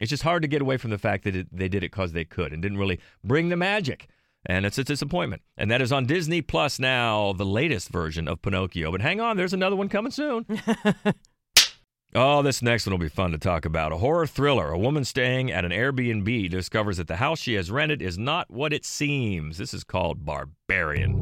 It's 0.00 0.10
just 0.10 0.22
hard 0.22 0.42
to 0.42 0.48
get 0.48 0.62
away 0.62 0.76
from 0.76 0.90
the 0.90 0.98
fact 0.98 1.24
that 1.24 1.34
it, 1.34 1.48
they 1.52 1.68
did 1.68 1.82
it 1.82 1.90
because 1.90 2.12
they 2.12 2.24
could 2.24 2.52
and 2.52 2.62
didn't 2.62 2.78
really 2.78 3.00
bring 3.24 3.48
the 3.48 3.56
magic. 3.56 4.08
And 4.46 4.64
it's 4.64 4.78
a 4.78 4.84
disappointment. 4.84 5.42
And 5.56 5.70
that 5.70 5.82
is 5.82 5.92
on 5.92 6.06
Disney 6.06 6.40
Plus 6.42 6.78
now, 6.78 7.32
the 7.32 7.44
latest 7.44 7.88
version 7.90 8.28
of 8.28 8.40
Pinocchio. 8.40 8.92
But 8.92 9.02
hang 9.02 9.20
on, 9.20 9.36
there's 9.36 9.52
another 9.52 9.76
one 9.76 9.88
coming 9.88 10.12
soon. 10.12 10.46
Oh, 12.14 12.40
this 12.40 12.62
next 12.62 12.86
one 12.86 12.92
will 12.92 12.98
be 12.98 13.10
fun 13.10 13.32
to 13.32 13.38
talk 13.38 13.66
about. 13.66 13.92
A 13.92 13.98
horror 13.98 14.26
thriller. 14.26 14.70
A 14.70 14.78
woman 14.78 15.04
staying 15.04 15.52
at 15.52 15.66
an 15.66 15.72
Airbnb 15.72 16.48
discovers 16.48 16.96
that 16.96 17.06
the 17.06 17.16
house 17.16 17.38
she 17.38 17.52
has 17.54 17.70
rented 17.70 18.00
is 18.00 18.16
not 18.16 18.50
what 18.50 18.72
it 18.72 18.86
seems. 18.86 19.58
This 19.58 19.74
is 19.74 19.84
called 19.84 20.24
Barbarian. 20.24 21.14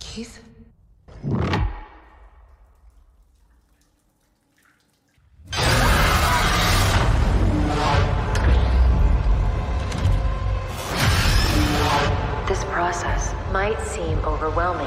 Keith? 0.00 0.42
Process 12.78 13.34
might 13.50 13.80
seem 13.80 14.16
overwhelming, 14.20 14.86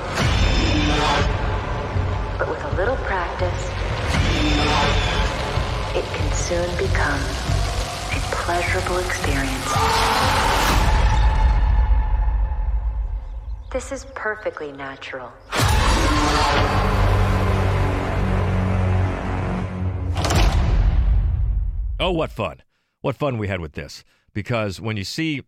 but 2.39 2.47
with 2.47 2.63
a 2.63 2.75
little 2.77 2.95
practice, 3.03 3.65
it 5.93 6.05
can 6.15 6.31
soon 6.31 6.69
become 6.77 7.19
a 8.15 8.21
pleasurable 8.31 8.97
experience. 8.99 9.73
This 13.73 13.91
is 13.91 14.05
perfectly 14.15 14.71
natural. 14.71 15.29
Oh, 22.00 22.12
what 22.12 22.31
fun. 22.31 22.63
What 23.01 23.17
fun 23.17 23.38
we 23.38 23.50
had 23.50 23.60
with 23.60 23.74
this. 23.74 24.05
Because 24.33 24.79
when 24.79 24.95
you 24.95 25.03
see 25.03 25.41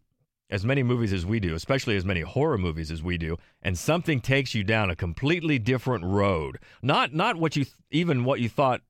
as 0.53 0.63
many 0.65 0.83
movies 0.83 1.12
as 1.12 1.25
we 1.25 1.39
do, 1.39 1.55
especially 1.55 1.95
as 1.98 2.05
many 2.05 2.22
horror 2.22 2.57
movies 2.57 2.91
as 2.91 3.01
we 3.03 3.17
do, 3.17 3.38
and 3.62 3.77
something 3.77 4.22
takes 4.22 4.53
you 4.55 4.63
down 4.63 4.89
a 4.89 4.95
completely 4.95 5.57
different 5.60 6.03
road, 6.05 6.60
not 6.81 7.13
not 7.13 7.36
what 7.36 7.55
you 7.55 7.63
th- 7.65 7.75
even 7.91 8.24
what 8.24 8.39
you 8.39 8.48
thought 8.50 8.81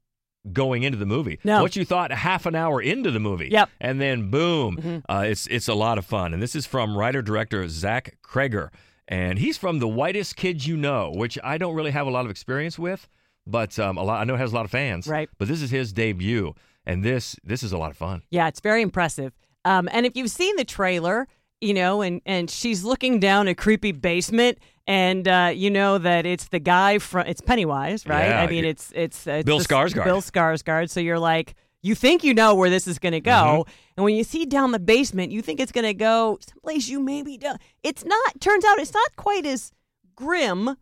going 0.52 0.84
into 0.84 0.98
the 0.98 1.06
movie, 1.06 1.40
No. 1.46 1.62
what 1.62 1.76
you 1.78 1.86
thought 1.86 2.12
half 2.12 2.46
an 2.46 2.54
hour 2.54 2.82
into 2.82 3.10
the 3.12 3.20
movie, 3.20 3.48
Yep. 3.50 3.70
and 3.80 4.02
then 4.02 4.30
boom, 4.30 5.02
uh, 5.10 5.24
it's 5.26 5.48
it's 5.48 5.70
a 5.70 5.74
lot 5.74 5.98
of 5.98 6.06
fun. 6.06 6.34
And 6.34 6.44
this 6.44 6.54
is 6.54 6.66
from 6.66 6.98
writer 6.98 7.22
director 7.22 7.66
Zach 7.70 8.18
Cregger, 8.22 8.70
and 9.08 9.40
he's 9.40 9.58
from 9.58 9.80
The 9.80 9.88
Whitest 9.88 10.36
Kids 10.36 10.68
You 10.68 10.76
Know, 10.78 11.12
which 11.16 11.40
I 11.44 11.58
don't 11.58 11.76
really 11.76 11.92
have 11.92 12.08
a 12.08 12.12
lot 12.12 12.26
of 12.26 12.32
experience 12.32 12.78
with, 12.78 13.08
but 13.48 13.80
um, 13.80 13.98
a 13.98 14.04
lot 14.04 14.20
I 14.20 14.26
know 14.26 14.36
it 14.36 14.40
has 14.40 14.52
a 14.52 14.56
lot 14.56 14.66
of 14.66 14.72
fans, 14.72 15.08
Right. 15.08 15.30
But 15.38 15.48
this 15.48 15.62
is 15.62 15.72
his 15.72 15.94
debut, 15.94 16.54
and 16.86 17.06
this 17.06 17.38
this 17.46 17.64
is 17.64 17.72
a 17.72 17.78
lot 17.78 17.92
of 17.92 17.96
fun. 17.98 18.24
Yeah, 18.30 18.50
it's 18.50 18.60
very 18.60 18.82
impressive. 18.82 19.32
Um, 19.66 19.88
and 19.94 20.06
if 20.06 20.18
you've 20.18 20.30
seen 20.30 20.58
the 20.58 20.66
trailer, 20.66 21.26
you 21.64 21.74
know, 21.74 22.02
and 22.02 22.22
and 22.26 22.50
she's 22.50 22.84
looking 22.84 23.20
down 23.20 23.48
a 23.48 23.56
creepy 23.56 23.92
basement, 23.92 24.58
and 24.86 25.28
uh, 25.28 25.52
you 25.54 25.70
know 25.70 25.98
that 25.98 26.26
it's 26.26 26.50
the 26.50 26.60
guy 26.60 27.00
from 27.00 27.26
it's 27.28 27.42
Pennywise, 27.42 28.06
right? 28.06 28.28
Yeah, 28.30 28.42
I 28.42 28.48
mean, 28.48 28.66
it's 28.66 28.92
it's, 28.96 29.26
it's 29.26 29.46
Bill 29.46 29.60
Skarsgård. 29.60 30.04
Bill 30.04 30.22
Skarsgård. 30.22 30.90
So 30.90 31.00
you're 31.00 31.20
like, 31.20 31.56
you 31.82 31.96
think 31.96 32.24
you 32.24 32.34
know 32.34 32.54
where 32.56 32.70
this 32.70 32.88
is 32.88 33.00
going 33.00 33.14
to 33.14 33.22
go, 33.22 33.32
Mm-hmm. 33.66 33.72
and 33.98 34.04
when 34.04 34.16
you 34.16 34.24
see 34.24 34.46
down 34.46 34.72
the 34.72 34.80
basement, 34.80 35.32
you 35.32 35.42
think 35.42 35.60
it's 35.60 35.72
going 35.72 35.86
to 35.86 35.94
go 35.94 36.38
someplace 36.48 36.88
you 36.90 37.00
maybe 37.00 37.38
don't. 37.38 37.60
It's 37.84 38.04
not. 38.06 38.40
Turns 38.42 38.66
out 38.66 38.80
it's 38.80 38.94
not 38.94 39.16
quite 39.16 39.46
as 39.46 39.72
grim 40.16 40.76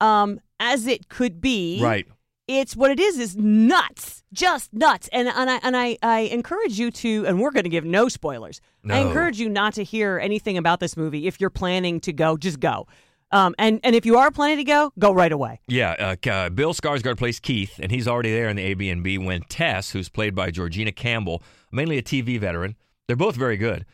um, 0.00 0.40
as 0.58 0.86
it 0.86 1.08
could 1.08 1.40
be. 1.40 1.80
Right. 1.82 2.06
It's 2.60 2.76
what 2.76 2.90
it 2.90 3.00
is 3.00 3.18
is 3.18 3.36
nuts, 3.36 4.22
just 4.32 4.72
nuts. 4.72 5.08
And 5.12 5.28
and 5.28 5.50
I 5.50 5.60
and 5.62 5.76
I, 5.76 5.98
I 6.02 6.20
encourage 6.20 6.78
you 6.78 6.90
to, 6.90 7.26
and 7.26 7.40
we're 7.40 7.50
going 7.50 7.64
to 7.64 7.70
give 7.70 7.84
no 7.84 8.08
spoilers. 8.08 8.60
I 8.88 8.98
encourage 8.98 9.38
you 9.38 9.48
not 9.48 9.74
to 9.74 9.84
hear 9.84 10.18
anything 10.18 10.58
about 10.58 10.80
this 10.80 10.96
movie. 10.96 11.26
If 11.26 11.40
you're 11.40 11.50
planning 11.50 12.00
to 12.00 12.12
go, 12.12 12.36
just 12.36 12.58
go. 12.60 12.86
Um, 13.30 13.54
and 13.58 13.80
and 13.82 13.96
if 13.96 14.04
you 14.04 14.18
are 14.18 14.30
planning 14.30 14.58
to 14.58 14.64
go, 14.64 14.92
go 14.98 15.12
right 15.12 15.32
away. 15.32 15.60
Yeah, 15.66 16.16
uh, 16.24 16.28
uh, 16.28 16.50
Bill 16.50 16.74
Skarsgård 16.74 17.16
plays 17.16 17.40
Keith, 17.40 17.78
and 17.82 17.90
he's 17.90 18.06
already 18.06 18.30
there 18.30 18.48
in 18.48 18.56
the 18.56 18.74
Airbnb 18.74 19.24
when 19.24 19.40
Tess, 19.42 19.90
who's 19.90 20.08
played 20.10 20.34
by 20.34 20.50
Georgina 20.50 20.92
Campbell, 20.92 21.42
mainly 21.70 21.96
a 21.96 22.02
TV 22.02 22.38
veteran, 22.38 22.76
they're 23.06 23.16
both 23.16 23.36
very 23.36 23.56
good. 23.56 23.86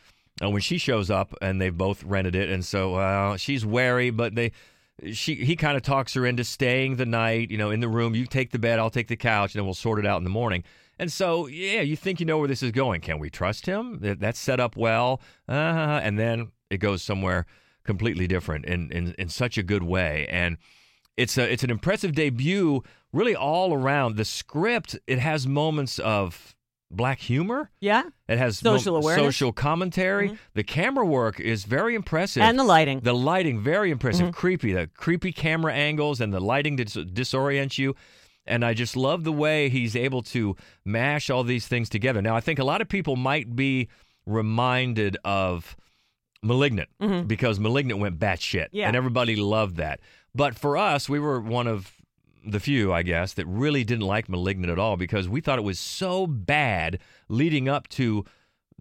uh, 0.43 0.49
when 0.49 0.61
she 0.61 0.77
shows 0.77 1.09
up 1.09 1.33
and 1.41 1.61
they've 1.61 1.77
both 1.77 2.03
rented 2.03 2.35
it, 2.35 2.49
and 2.49 2.65
so 2.65 2.95
uh, 2.95 3.37
she's 3.37 3.65
wary, 3.65 4.09
but 4.09 4.35
they. 4.35 4.51
She 5.13 5.35
he 5.35 5.55
kind 5.55 5.77
of 5.77 5.83
talks 5.83 6.13
her 6.13 6.25
into 6.25 6.43
staying 6.43 6.95
the 6.97 7.05
night, 7.05 7.51
you 7.51 7.57
know, 7.57 7.71
in 7.71 7.79
the 7.79 7.87
room. 7.87 8.15
You 8.15 8.25
take 8.25 8.51
the 8.51 8.59
bed, 8.59 8.79
I'll 8.79 8.89
take 8.89 9.07
the 9.07 9.15
couch, 9.15 9.53
and 9.53 9.59
then 9.59 9.65
we'll 9.65 9.73
sort 9.73 9.99
it 9.99 10.05
out 10.05 10.17
in 10.17 10.23
the 10.23 10.29
morning. 10.29 10.63
And 10.97 11.11
so, 11.11 11.47
yeah, 11.47 11.81
you 11.81 11.95
think 11.95 12.19
you 12.19 12.25
know 12.25 12.37
where 12.39 12.47
this 12.47 12.61
is 12.61 12.71
going. 12.71 12.99
Can 13.01 13.19
we 13.19 13.29
trust 13.29 13.65
him? 13.65 13.99
That- 13.99 14.19
That's 14.19 14.37
set 14.39 14.59
up 14.59 14.75
well, 14.75 15.21
uh, 15.47 16.01
and 16.03 16.19
then 16.19 16.51
it 16.69 16.77
goes 16.79 17.01
somewhere 17.01 17.45
completely 17.85 18.27
different 18.27 18.65
in, 18.65 18.91
in 18.91 19.13
in 19.17 19.29
such 19.29 19.57
a 19.57 19.63
good 19.63 19.83
way. 19.83 20.27
And 20.29 20.57
it's 21.17 21.37
a 21.37 21.51
it's 21.51 21.63
an 21.63 21.69
impressive 21.71 22.13
debut, 22.13 22.83
really 23.13 23.35
all 23.35 23.73
around. 23.73 24.15
The 24.17 24.25
script 24.25 24.97
it 25.07 25.19
has 25.19 25.47
moments 25.47 25.99
of 25.99 26.55
black 26.91 27.19
humor. 27.19 27.69
Yeah. 27.79 28.03
It 28.27 28.37
has 28.37 28.57
Social 28.59 28.95
awareness. 28.97 29.21
Mm-hmm. 29.21 29.27
social 29.27 29.51
commentary. 29.53 30.37
The 30.55 30.63
camera 30.63 31.05
work 31.05 31.39
is 31.39 31.63
very 31.65 31.93
impressive, 31.95 32.41
And 32.43 32.57
the 32.57 32.63
lighting. 32.63 33.01
The 33.01 33.13
lighting 33.13 33.59
very 33.61 33.91
impressive, 33.91 34.29
Mhm. 34.29 34.33
creepy. 34.33 34.73
The 34.73 34.87
creepy 34.87 35.31
camera 35.31 35.73
angles 35.73 36.19
and 36.19 36.33
the 36.33 36.39
lighting 36.39 36.75
dis- 36.77 36.95
disorients 36.95 37.77
you. 37.77 37.95
And 38.47 38.65
I 38.65 38.73
just 38.73 38.95
love 38.97 39.23
the 39.23 39.31
way 39.31 39.69
he's 39.69 39.95
able 39.95 40.23
to 40.23 40.55
mash 40.83 41.29
all 41.29 41.43
these 41.43 41.67
things 41.67 41.89
together. 41.89 42.21
Now, 42.21 42.35
I 42.35 42.41
think 42.41 42.57
a 42.57 42.63
lot 42.63 42.81
of 42.81 42.89
people 42.89 43.15
might 43.15 43.55
be 43.55 43.87
reminded 44.25 45.17
of 45.23 45.75
Malignant 46.41 46.89
Mhm. 47.01 47.27
because 47.27 47.59
Malignant 47.59 47.99
went 47.99 48.17
batshit, 48.17 48.67
Yeah. 48.71 48.87
and 48.87 48.95
everybody 48.95 49.35
loved 49.35 49.75
that. 49.77 49.99
But 50.33 50.55
for 50.55 50.77
us, 50.77 51.09
we 51.09 51.19
were 51.19 51.39
one 51.41 51.67
of 51.67 51.91
the 52.45 52.59
few, 52.59 52.91
I 52.93 53.03
guess, 53.03 53.33
that 53.33 53.45
really 53.45 53.83
didn't 53.83 54.05
like 54.05 54.29
Malignant 54.29 54.71
at 54.71 54.79
all 54.79 54.97
because 54.97 55.27
we 55.29 55.41
thought 55.41 55.59
it 55.59 55.63
was 55.63 55.79
so 55.79 56.25
bad 56.27 56.99
leading 57.27 57.67
up 57.69 57.87
to 57.89 58.25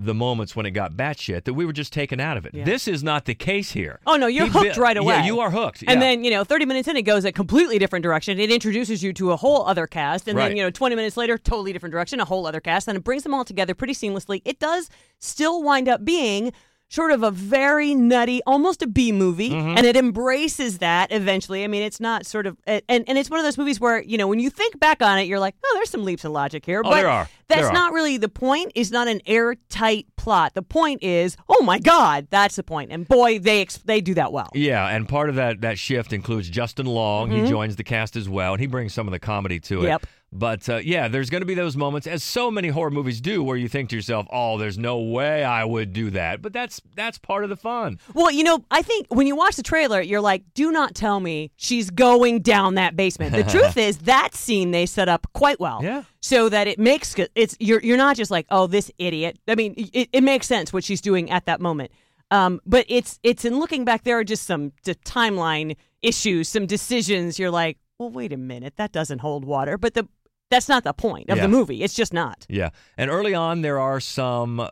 the 0.00 0.14
moments 0.14 0.54
when 0.54 0.64
it 0.64 0.70
got 0.70 0.92
batshit 0.92 1.42
that 1.42 1.54
we 1.54 1.66
were 1.66 1.72
just 1.72 1.92
taken 1.92 2.20
out 2.20 2.36
of 2.36 2.46
it. 2.46 2.54
Yeah. 2.54 2.64
This 2.64 2.86
is 2.86 3.02
not 3.02 3.24
the 3.24 3.34
case 3.34 3.72
here. 3.72 3.98
Oh 4.06 4.14
no, 4.16 4.28
you're 4.28 4.44
He 4.46 4.50
hooked 4.52 4.76
bi- 4.76 4.80
right 4.80 4.96
away. 4.96 5.14
Yeah, 5.14 5.24
you 5.26 5.40
are 5.40 5.50
hooked. 5.50 5.80
And 5.82 5.90
yeah. 5.90 5.98
then, 5.98 6.22
you 6.22 6.30
know, 6.30 6.44
30 6.44 6.66
minutes 6.66 6.86
in, 6.86 6.96
it 6.96 7.02
goes 7.02 7.24
a 7.24 7.32
completely 7.32 7.80
different 7.80 8.04
direction. 8.04 8.38
It 8.38 8.48
introduces 8.52 9.02
you 9.02 9.12
to 9.14 9.32
a 9.32 9.36
whole 9.36 9.66
other 9.66 9.88
cast. 9.88 10.28
And 10.28 10.38
Right. 10.38 10.48
then, 10.50 10.56
you 10.56 10.62
know, 10.62 10.70
20 10.70 10.94
minutes 10.94 11.16
later, 11.16 11.36
totally 11.36 11.72
different 11.72 11.90
direction, 11.92 12.20
a 12.20 12.24
whole 12.24 12.46
other 12.46 12.60
cast. 12.60 12.86
And 12.86 12.96
it 12.96 13.02
brings 13.02 13.24
them 13.24 13.34
all 13.34 13.44
together 13.44 13.74
pretty 13.74 13.92
seamlessly. 13.92 14.40
It 14.44 14.60
does 14.60 14.88
still 15.18 15.64
wind 15.64 15.88
up 15.88 16.04
being 16.04 16.52
sort 16.90 17.10
of 17.12 17.22
a 17.22 17.30
very 17.30 17.94
nutty, 17.94 18.40
almost 18.46 18.82
a 18.82 18.86
B 18.86 19.12
movie. 19.12 19.50
Mm-hmm. 19.50 19.76
And 19.76 19.86
it 19.86 19.96
embraces 19.96 20.78
that 20.78 21.12
eventually. 21.12 21.62
I 21.64 21.66
mean, 21.66 21.82
it's 21.82 22.00
not 22.00 22.26
sort 22.26 22.46
of, 22.46 22.56
and, 22.66 22.82
and 22.88 23.18
it's 23.18 23.28
one 23.28 23.38
of 23.38 23.44
those 23.44 23.58
movies 23.58 23.78
where, 23.78 24.02
you 24.02 24.16
know, 24.16 24.26
when 24.26 24.38
you 24.38 24.50
think 24.50 24.78
back 24.80 25.02
on 25.02 25.18
it, 25.18 25.26
you're 25.26 25.38
like, 25.38 25.54
oh, 25.64 25.72
there's 25.74 25.90
some 25.90 26.04
leaps 26.04 26.24
of 26.24 26.32
logic 26.32 26.64
here. 26.64 26.80
Oh, 26.84 26.90
but 26.90 26.96
there 26.96 27.08
are. 27.08 27.28
That's 27.48 27.62
There 27.62 27.70
are. 27.70 27.72
not 27.72 27.92
really 27.92 28.18
the 28.18 28.28
point. 28.28 28.72
Is 28.74 28.90
not 28.90 29.08
an 29.08 29.22
airtight 29.26 30.06
plot. 30.16 30.52
The 30.54 30.62
point 30.62 31.02
is, 31.02 31.36
oh 31.48 31.62
my 31.62 31.78
God, 31.78 32.26
that's 32.30 32.56
the 32.56 32.62
point. 32.62 32.92
And 32.92 33.08
boy, 33.08 33.38
they 33.38 33.62
ex- 33.62 33.78
they 33.78 34.02
do 34.02 34.14
that 34.14 34.32
well. 34.32 34.50
Yeah, 34.54 34.86
and 34.86 35.08
part 35.08 35.30
of 35.30 35.36
that 35.36 35.62
that 35.62 35.78
shift 35.78 36.12
includes 36.12 36.50
Justin 36.50 36.86
Long. 36.86 37.30
He 37.30 37.46
joins 37.48 37.76
the 37.76 37.84
cast 37.84 38.16
as 38.16 38.28
well, 38.28 38.52
and 38.52 38.60
he 38.60 38.66
brings 38.66 38.92
some 38.92 39.08
of 39.08 39.12
the 39.12 39.18
comedy 39.18 39.60
to 39.60 39.76
it. 39.76 39.78
Mm-hmm. 39.78 39.86
Yep. 39.86 40.06
But 40.30 40.68
uh, 40.68 40.76
yeah, 40.76 41.08
there's 41.08 41.30
going 41.30 41.40
to 41.40 41.46
be 41.46 41.54
those 41.54 41.76
moments, 41.76 42.06
as 42.06 42.22
so 42.22 42.50
many 42.50 42.68
horror 42.68 42.90
movies 42.90 43.20
do, 43.20 43.42
where 43.42 43.56
you 43.56 43.66
think 43.66 43.88
to 43.90 43.96
yourself, 43.96 44.26
"Oh, 44.30 44.58
there's 44.58 44.76
no 44.76 45.00
way 45.00 45.42
I 45.42 45.64
would 45.64 45.94
do 45.94 46.10
that." 46.10 46.42
But 46.42 46.52
that's 46.52 46.82
that's 46.94 47.16
part 47.18 47.44
of 47.44 47.50
the 47.50 47.56
fun. 47.56 47.98
Well, 48.12 48.30
you 48.30 48.44
know, 48.44 48.62
I 48.70 48.82
think 48.82 49.06
when 49.08 49.26
you 49.26 49.34
watch 49.34 49.56
the 49.56 49.62
trailer, 49.62 50.02
you're 50.02 50.20
like, 50.20 50.44
do 50.52 50.70
not 50.70 50.94
tell 50.94 51.20
me 51.20 51.50
she's 51.56 51.88
going 51.88 52.42
down 52.42 52.74
that 52.74 52.94
basement. 52.94 53.34
The 53.34 53.44
truth 53.44 53.76
is, 53.78 53.98
that 53.98 54.34
scene 54.34 54.70
they 54.70 54.84
set 54.84 55.08
up 55.08 55.26
quite 55.32 55.60
well. 55.60 55.80
Yeah. 55.82 56.02
So 56.20 56.50
that 56.50 56.66
it 56.66 56.78
makes 56.78 57.14
it's 57.34 57.56
you're 57.58 57.80
you're 57.80 57.96
not 57.96 58.16
just 58.16 58.30
like, 58.30 58.46
oh, 58.50 58.66
this 58.66 58.90
idiot. 58.98 59.38
I 59.48 59.54
mean, 59.54 59.74
it, 59.94 60.10
it 60.12 60.22
makes 60.22 60.46
sense 60.46 60.74
what 60.74 60.84
she's 60.84 61.00
doing 61.00 61.30
at 61.30 61.46
that 61.46 61.60
moment. 61.60 61.90
Um, 62.30 62.60
but 62.66 62.84
it's 62.88 63.18
it's 63.22 63.46
in 63.46 63.58
looking 63.58 63.86
back, 63.86 64.04
there 64.04 64.18
are 64.18 64.24
just 64.24 64.44
some 64.44 64.72
d- 64.84 64.94
timeline 65.06 65.76
issues, 66.02 66.48
some 66.48 66.66
decisions. 66.66 67.38
You're 67.38 67.50
like, 67.50 67.78
well, 67.98 68.10
wait 68.10 68.32
a 68.32 68.36
minute, 68.36 68.76
that 68.76 68.92
doesn't 68.92 69.20
hold 69.20 69.44
water. 69.44 69.78
But 69.78 69.94
the 69.94 70.06
that's 70.50 70.68
not 70.68 70.84
the 70.84 70.92
point 70.92 71.30
of 71.30 71.36
Yeah. 71.36 71.42
the 71.42 71.48
movie. 71.48 71.82
It's 71.82 71.94
just 71.94 72.12
not. 72.12 72.46
Yeah, 72.48 72.70
and 72.96 73.10
early 73.10 73.34
on 73.34 73.62
there 73.62 73.78
are 73.78 74.00
some 74.00 74.68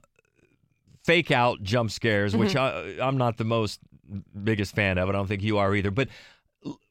fake 1.05 1.31
out 1.31 1.63
jump 1.63 1.91
scares, 1.91 2.35
which 2.37 2.55
Mm-hmm. 2.55 3.01
I, 3.01 3.07
I'm 3.07 3.17
not 3.19 3.37
the 3.37 3.45
most 3.45 3.81
biggest 4.45 4.75
fan 4.75 4.99
of. 4.99 5.09
I 5.09 5.13
don't 5.13 5.27
think 5.27 5.43
you 5.43 5.59
are 5.59 5.75
either. 5.75 5.91
But 5.91 6.09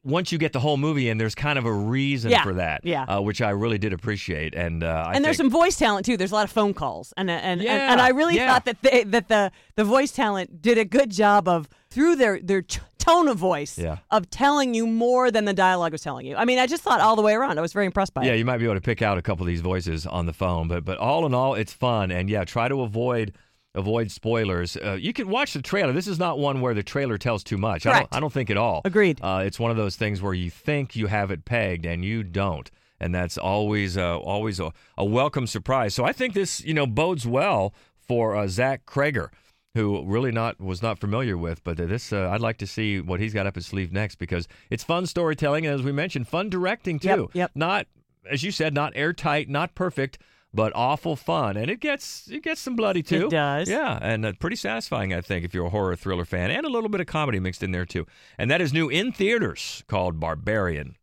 once 0.04 0.32
you 0.32 0.38
get 0.38 0.52
the 0.54 0.60
whole 0.60 0.78
movie 0.78 1.08
in, 1.10 1.18
there's 1.18 1.34
kind 1.34 1.58
of 1.58 1.66
a 1.66 1.72
reason 1.72 2.30
Yeah, 2.30 2.42
for 2.42 2.54
that. 2.54 2.80
yeah. 2.84 3.02
uh, 3.04 3.20
which 3.20 3.42
I 3.42 3.50
really 3.50 3.76
did 3.76 3.92
appreciate. 3.92 4.54
And 4.54 4.82
uh, 4.82 5.04
I 5.08 5.14
and 5.14 5.24
there's 5.24 5.36
think- 5.36 5.50
some 5.52 5.60
voice 5.60 5.76
talent 5.76 6.06
too. 6.06 6.16
There's 6.16 6.32
a 6.32 6.34
lot 6.34 6.44
of 6.44 6.50
phone 6.52 6.72
calls, 6.72 7.12
and 7.16 7.30
and 7.30 7.42
and, 7.44 7.62
Yeah, 7.62 7.92
and 7.92 8.00
I 8.00 8.08
really 8.08 8.36
yeah. 8.36 8.50
thought 8.52 8.64
that 8.64 8.80
they, 8.82 9.04
that 9.04 9.28
the 9.28 9.52
the 9.74 9.84
voice 9.84 10.12
talent 10.12 10.62
did 10.62 10.78
a 10.78 10.84
good 10.84 11.10
job 11.10 11.46
of 11.48 11.68
through 11.90 12.16
their 12.16 12.40
their 12.40 12.62
tone 13.06 13.28
of 13.28 13.36
voice 13.38 13.78
Yeah. 13.78 13.98
of 14.10 14.28
telling 14.30 14.74
you 14.74 14.86
more 14.86 15.30
than 15.30 15.44
the 15.44 15.54
dialogue 15.54 15.92
was 15.92 16.02
telling 16.02 16.26
you. 16.26 16.36
I 16.36 16.44
mean, 16.44 16.58
I 16.58 16.66
just 16.66 16.82
thought 16.82 17.00
all 17.00 17.16
the 17.16 17.22
way 17.22 17.34
around. 17.34 17.58
I 17.58 17.62
was 17.62 17.72
very 17.72 17.86
impressed 17.86 18.14
by 18.14 18.22
Yeah, 18.22 18.28
it. 18.28 18.30
Yeah, 18.32 18.38
you 18.38 18.44
might 18.44 18.58
be 18.58 18.64
able 18.64 18.74
to 18.74 18.80
pick 18.80 19.02
out 19.02 19.18
a 19.18 19.22
couple 19.22 19.44
of 19.44 19.48
these 19.48 19.60
voices 19.60 20.06
on 20.06 20.26
the 20.26 20.32
phone, 20.32 20.68
but 20.68 20.84
but 20.84 20.98
all 20.98 21.26
in 21.26 21.34
all, 21.34 21.54
it's 21.54 21.72
fun, 21.72 22.10
and 22.10 22.28
yeah, 22.28 22.44
try 22.44 22.68
to 22.68 22.82
avoid 22.82 23.32
avoid 23.74 24.10
spoilers. 24.10 24.76
Uh, 24.76 24.96
you 24.98 25.12
can 25.12 25.28
watch 25.28 25.52
the 25.52 25.60
trailer. 25.60 25.92
This 25.92 26.06
is 26.08 26.18
not 26.18 26.38
one 26.38 26.62
where 26.62 26.72
the 26.72 26.82
trailer 26.82 27.18
tells 27.18 27.44
too 27.44 27.58
much. 27.58 27.84
I 27.86 27.98
don't, 28.00 28.08
I 28.16 28.20
don't 28.20 28.32
think 28.32 28.48
at 28.50 28.56
all. 28.56 28.80
Agreed. 28.86 29.18
Uh, 29.22 29.42
it's 29.44 29.60
one 29.60 29.70
of 29.70 29.76
those 29.76 29.96
things 29.96 30.22
where 30.22 30.32
you 30.32 30.50
think 30.50 30.96
you 30.96 31.08
have 31.08 31.30
it 31.30 31.44
pegged 31.44 31.84
and 31.84 32.02
you 32.02 32.22
don't, 32.22 32.70
and 32.98 33.14
that's 33.14 33.36
always 33.36 33.96
uh, 33.98 34.18
always 34.18 34.58
a, 34.60 34.72
a 34.96 35.04
welcome 35.04 35.46
surprise. 35.46 35.94
So 35.94 36.04
I 36.04 36.12
think 36.12 36.32
this 36.34 36.64
you 36.64 36.72
know 36.74 36.86
bodes 36.86 37.26
well 37.26 37.74
for 37.98 38.34
uh, 38.34 38.46
Zach 38.48 38.86
Cregger. 38.86 39.28
Who 39.76 40.02
really 40.06 40.32
not 40.32 40.58
was 40.58 40.82
not 40.82 40.98
familiar 40.98 41.36
with, 41.36 41.62
but 41.62 41.76
this 41.76 42.12
uh, 42.12 42.30
I'd 42.30 42.40
like 42.40 42.56
to 42.58 42.66
see 42.66 42.98
what 43.00 43.20
he's 43.20 43.34
got 43.34 43.46
up 43.46 43.54
his 43.54 43.66
sleeve 43.66 43.92
next 43.92 44.16
because 44.16 44.48
it's 44.70 44.82
fun 44.82 45.04
storytelling 45.04 45.66
and 45.66 45.74
as 45.74 45.82
we 45.82 45.92
mentioned, 45.92 46.28
fun 46.28 46.48
directing 46.48 46.98
too. 46.98 47.08
Yep, 47.08 47.34
yep. 47.34 47.50
Not 47.54 47.86
as 48.30 48.42
you 48.42 48.50
said, 48.50 48.72
not 48.72 48.94
airtight, 48.96 49.50
not 49.50 49.74
perfect, 49.74 50.18
but 50.54 50.72
awful 50.74 51.14
fun, 51.14 51.56
and 51.56 51.70
it 51.70 51.80
gets 51.80 52.28
it 52.28 52.42
gets 52.42 52.60
some 52.60 52.74
bloody 52.74 53.02
too. 53.02 53.26
It 53.26 53.30
does. 53.30 53.68
Yeah, 53.68 53.98
and 54.00 54.24
uh, 54.24 54.32
pretty 54.38 54.56
satisfying, 54.56 55.12
I 55.12 55.20
think, 55.20 55.44
if 55.44 55.52
you're 55.52 55.66
a 55.66 55.70
horror 55.70 55.94
thriller 55.94 56.24
fan, 56.24 56.50
and 56.50 56.64
a 56.64 56.70
little 56.70 56.88
bit 56.88 57.00
of 57.02 57.06
comedy 57.06 57.38
mixed 57.38 57.62
in 57.62 57.72
there 57.72 57.84
too. 57.84 58.06
And 58.38 58.50
that 58.50 58.60
is 58.62 58.72
new 58.72 58.88
in 58.88 59.12
theaters 59.12 59.84
called 59.88 60.18
Barbarian. 60.18 60.96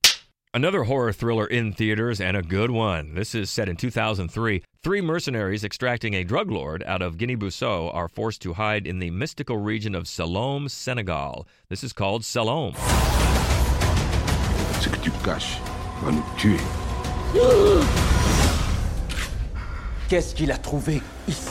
Another 0.55 0.83
horror 0.83 1.11
thriller 1.11 1.47
in 1.47 1.73
theaters 1.73 2.21
and 2.21 2.37
a 2.37 2.43
good 2.43 2.69
one. 2.69 3.15
This 3.15 3.33
is 3.33 3.49
set 3.49 3.67
in 3.67 3.75
2003. 3.75 4.61
Three 4.83 5.01
mercenaries 5.01 5.63
extracting 5.63 6.13
a 6.13 6.23
drug 6.23 6.51
lord 6.51 6.83
out 6.83 7.01
of 7.01 7.17
Guinea 7.17 7.35
Bissau 7.35 7.91
are 7.91 8.07
forced 8.07 8.43
to 8.43 8.53
hide 8.53 8.85
in 8.85 8.99
the 8.99 9.09
mystical 9.09 9.57
region 9.57 9.95
of 9.95 10.03
Saloum, 10.03 10.69
Senegal. 10.69 11.47
This 11.69 11.83
is 11.83 11.91
called 11.91 12.21
Saloum. 12.21 12.75
Ce 14.79 14.87
que 14.87 15.01
tu 15.01 15.09
caches 15.23 15.57
va 16.03 16.11
nous 16.11 16.23
tuer. 16.37 16.59
Qu'est-ce 20.07 20.35
qu'il 20.35 20.51
a 20.51 20.57
trouvé 20.59 21.01
ici 21.27 21.49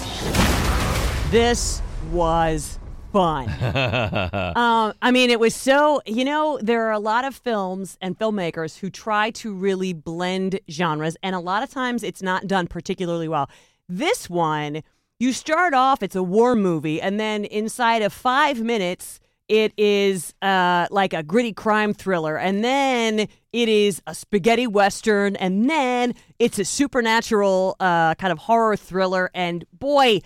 This 1.33 1.83
was 2.13 2.79
fun. 3.13 3.49
um, 4.57 4.95
I 5.03 5.11
mean, 5.13 5.31
it 5.31 5.39
was 5.39 5.55
so, 5.55 6.01
you 6.07 6.25
know, 6.25 6.59
there 6.63 6.87
are 6.89 6.93
a 6.93 6.99
lot 6.99 7.25
of 7.25 7.35
films 7.35 7.99
and 8.01 8.19
filmmakers 8.19 8.79
who 8.79 8.91
try 8.91 9.31
to 9.33 9.55
really 9.55 9.93
blend 9.93 10.59
genres, 10.71 11.17
and 11.23 11.35
a 11.35 11.41
lot 11.41 11.63
of 11.63 11.71
times 11.71 12.03
it's 12.03 12.23
not 12.23 12.47
done 12.47 12.67
particularly 12.67 13.29
well. 13.29 13.49
This 13.89 14.31
one, 14.31 14.83
you 15.19 15.33
start 15.33 15.75
off, 15.75 16.03
it's 16.03 16.17
a 16.17 16.23
war 16.23 16.57
movie, 16.57 17.01
and 17.01 17.21
then 17.21 17.45
inside 17.45 18.03
of 18.03 18.13
five 18.13 18.61
minutes, 18.61 19.21
it 19.49 19.75
is 19.77 20.35
uh, 20.41 20.87
like 20.91 21.13
a 21.13 21.23
gritty 21.23 21.53
crime 21.53 21.93
thriller, 21.93 22.39
and 22.39 22.65
then 22.65 23.29
it 23.53 23.69
is 23.69 24.01
a 24.07 24.15
spaghetti 24.15 24.67
western, 24.67 25.37
and 25.37 25.69
then 25.69 26.15
it's 26.39 26.59
a 26.59 26.65
supernatural 26.65 27.77
uh, 27.79 28.15
kind 28.15 28.33
of 28.33 28.39
horror 28.39 28.77
thriller. 28.77 29.31
And 29.35 29.67
boy, 29.79 30.23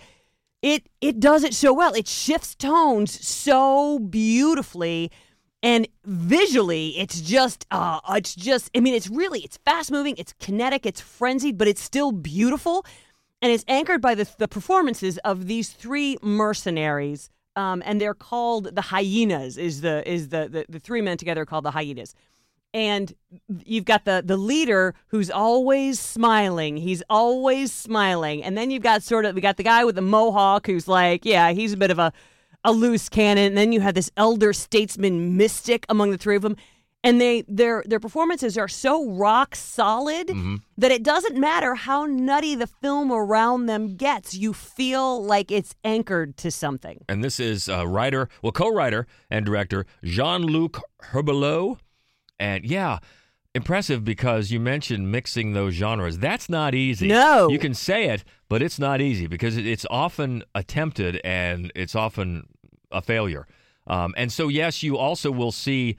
it 0.62 0.88
it 1.00 1.20
does 1.20 1.44
it 1.44 1.54
so 1.54 1.72
well. 1.72 1.94
It 1.94 2.08
shifts 2.08 2.54
tones 2.54 3.26
so 3.26 3.98
beautifully, 3.98 5.10
and 5.62 5.86
visually, 6.04 6.98
it's 6.98 7.20
just 7.20 7.66
uh, 7.70 8.00
it's 8.10 8.34
just. 8.34 8.70
I 8.76 8.80
mean, 8.80 8.94
it's 8.94 9.08
really 9.08 9.40
it's 9.40 9.58
fast 9.58 9.90
moving, 9.90 10.14
it's 10.18 10.32
kinetic, 10.34 10.86
it's 10.86 11.00
frenzied, 11.00 11.58
but 11.58 11.68
it's 11.68 11.82
still 11.82 12.12
beautiful, 12.12 12.84
and 13.42 13.52
it's 13.52 13.64
anchored 13.68 14.00
by 14.00 14.14
the 14.14 14.28
the 14.38 14.48
performances 14.48 15.18
of 15.18 15.46
these 15.46 15.70
three 15.70 16.16
mercenaries. 16.22 17.30
Um, 17.54 17.82
and 17.86 17.98
they're 17.98 18.12
called 18.12 18.74
the 18.74 18.82
hyenas. 18.82 19.56
Is 19.56 19.80
the 19.80 20.08
is 20.10 20.28
the, 20.28 20.48
the 20.48 20.66
the 20.68 20.78
three 20.78 21.00
men 21.00 21.16
together 21.16 21.46
called 21.46 21.64
the 21.64 21.70
hyenas? 21.70 22.14
And 22.76 23.14
you've 23.64 23.86
got 23.86 24.04
the 24.04 24.22
the 24.24 24.36
leader 24.36 24.94
who's 25.08 25.30
always 25.30 25.98
smiling 25.98 26.76
he's 26.76 27.02
always 27.08 27.72
smiling 27.72 28.44
and 28.44 28.56
then 28.56 28.70
you've 28.70 28.82
got 28.82 29.02
sort 29.02 29.24
of 29.24 29.34
we 29.34 29.40
got 29.40 29.56
the 29.56 29.62
guy 29.62 29.82
with 29.84 29.94
the 29.94 30.02
mohawk 30.02 30.66
who's 30.66 30.86
like 30.86 31.24
yeah 31.24 31.52
he's 31.52 31.72
a 31.72 31.76
bit 31.76 31.90
of 31.90 31.98
a 31.98 32.12
a 32.64 32.72
loose 32.72 33.08
cannon 33.08 33.46
and 33.46 33.56
then 33.56 33.72
you 33.72 33.80
have 33.80 33.94
this 33.94 34.10
elder 34.16 34.52
statesman 34.52 35.36
mystic 35.38 35.86
among 35.88 36.10
the 36.10 36.18
three 36.18 36.36
of 36.36 36.42
them 36.42 36.54
and 37.02 37.20
they 37.20 37.44
their 37.48 37.82
their 37.86 38.00
performances 38.00 38.58
are 38.58 38.68
so 38.68 39.10
rock 39.12 39.54
solid 39.56 40.26
Mm-hmm. 40.28 40.56
that 40.76 40.90
it 40.90 41.02
doesn't 41.02 41.36
matter 41.38 41.74
how 41.76 42.04
nutty 42.04 42.54
the 42.56 42.66
film 42.66 43.10
around 43.12 43.66
them 43.66 43.96
gets. 43.96 44.34
You 44.34 44.52
feel 44.52 45.22
like 45.24 45.50
it's 45.52 45.74
anchored 45.84 46.36
to 46.38 46.50
something. 46.50 47.04
And 47.08 47.22
this 47.24 47.38
is 47.40 47.68
uh, 47.68 47.86
writer, 47.86 48.28
well, 48.42 48.52
co-writer 48.52 49.06
and 49.30 49.46
director 49.46 49.86
Jean-Luc 50.02 50.80
Herbulot. 51.12 51.78
And 52.38 52.64
yeah, 52.64 52.98
impressive 53.54 54.04
because 54.04 54.50
you 54.50 54.60
mentioned 54.60 55.10
mixing 55.10 55.52
those 55.52 55.74
genres. 55.74 56.18
That's 56.18 56.48
not 56.48 56.74
easy. 56.74 57.08
No. 57.08 57.48
You 57.48 57.58
can 57.58 57.74
say 57.74 58.10
it, 58.10 58.22
but 58.48 58.62
it's 58.62 58.78
not 58.78 59.00
easy 59.00 59.26
because 59.26 59.56
it's 59.56 59.86
often 59.90 60.44
attempted 60.54 61.20
and 61.24 61.72
it's 61.74 61.94
often 61.94 62.48
a 62.92 63.00
failure. 63.00 63.46
Um, 63.86 64.14
and 64.16 64.30
so, 64.30 64.48
yes, 64.48 64.82
you 64.82 64.98
also 64.98 65.30
will 65.30 65.52
see, 65.52 65.96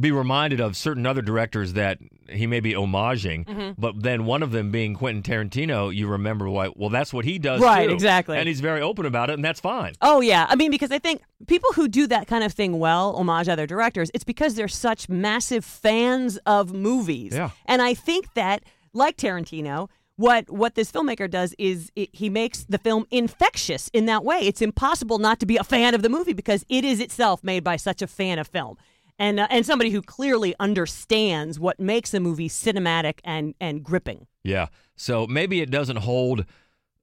be 0.00 0.10
reminded 0.10 0.58
of 0.60 0.74
certain 0.74 1.04
other 1.04 1.20
directors 1.20 1.74
that 1.74 1.98
he 2.30 2.46
may 2.46 2.60
be 2.60 2.72
homaging, 2.72 3.44
Mm-hmm. 3.44 3.72
but 3.80 4.02
then 4.02 4.24
one 4.24 4.42
of 4.42 4.50
them 4.50 4.70
being 4.70 4.94
Quentin 4.94 5.22
Tarantino, 5.22 5.94
you 5.94 6.06
remember 6.06 6.48
why? 6.48 6.70
Well, 6.74 6.88
that's 6.88 7.12
what 7.12 7.26
he 7.26 7.38
does, 7.38 7.60
Right, 7.60 7.88
too. 7.88 7.94
exactly. 7.94 8.38
and 8.38 8.48
he's 8.48 8.60
very 8.60 8.80
open 8.80 9.04
about 9.04 9.28
it, 9.28 9.34
and 9.34 9.44
that's 9.44 9.60
fine. 9.60 9.92
Oh 10.00 10.20
yeah, 10.22 10.46
I 10.48 10.56
mean 10.56 10.70
because 10.70 10.90
I 10.90 10.98
think 10.98 11.20
people 11.46 11.72
who 11.74 11.88
do 11.88 12.06
that 12.06 12.26
kind 12.26 12.42
of 12.42 12.52
thing 12.54 12.78
well, 12.78 13.14
homage 13.16 13.48
other 13.50 13.66
directors, 13.66 14.10
it's 14.14 14.24
because 14.24 14.54
they're 14.54 14.66
such 14.68 15.10
massive 15.10 15.62
fans 15.64 16.38
of 16.46 16.72
movies. 16.72 17.34
Yeah. 17.34 17.50
And 17.66 17.82
I 17.82 17.92
think 17.92 18.32
that 18.32 18.62
like 18.94 19.18
Tarantino, 19.18 19.88
what 20.16 20.48
what 20.50 20.74
this 20.74 20.90
filmmaker 20.90 21.30
does 21.30 21.54
is 21.58 21.92
it, 21.96 22.08
he 22.14 22.30
makes 22.30 22.64
the 22.64 22.78
film 22.78 23.04
infectious 23.10 23.90
in 23.92 24.06
that 24.06 24.24
way. 24.24 24.38
It's 24.40 24.62
impossible 24.62 25.18
not 25.18 25.38
to 25.40 25.46
be 25.46 25.58
a 25.58 25.64
fan 25.64 25.94
of 25.94 26.00
the 26.02 26.08
movie 26.08 26.32
because 26.32 26.64
it 26.70 26.82
is 26.84 26.98
itself 27.00 27.44
made 27.44 27.62
by 27.62 27.76
such 27.76 28.00
a 28.00 28.06
fan 28.06 28.38
of 28.38 28.46
film. 28.48 28.78
And, 29.18 29.38
uh, 29.38 29.46
and 29.50 29.64
somebody 29.64 29.90
who 29.90 30.02
clearly 30.02 30.54
understands 30.58 31.60
what 31.60 31.78
makes 31.78 32.12
a 32.14 32.20
movie 32.20 32.48
cinematic 32.48 33.20
and, 33.24 33.54
and 33.60 33.84
gripping. 33.84 34.26
Yeah. 34.42 34.66
So 34.96 35.26
maybe 35.26 35.60
it 35.60 35.70
doesn't 35.70 35.96
hold 35.96 36.44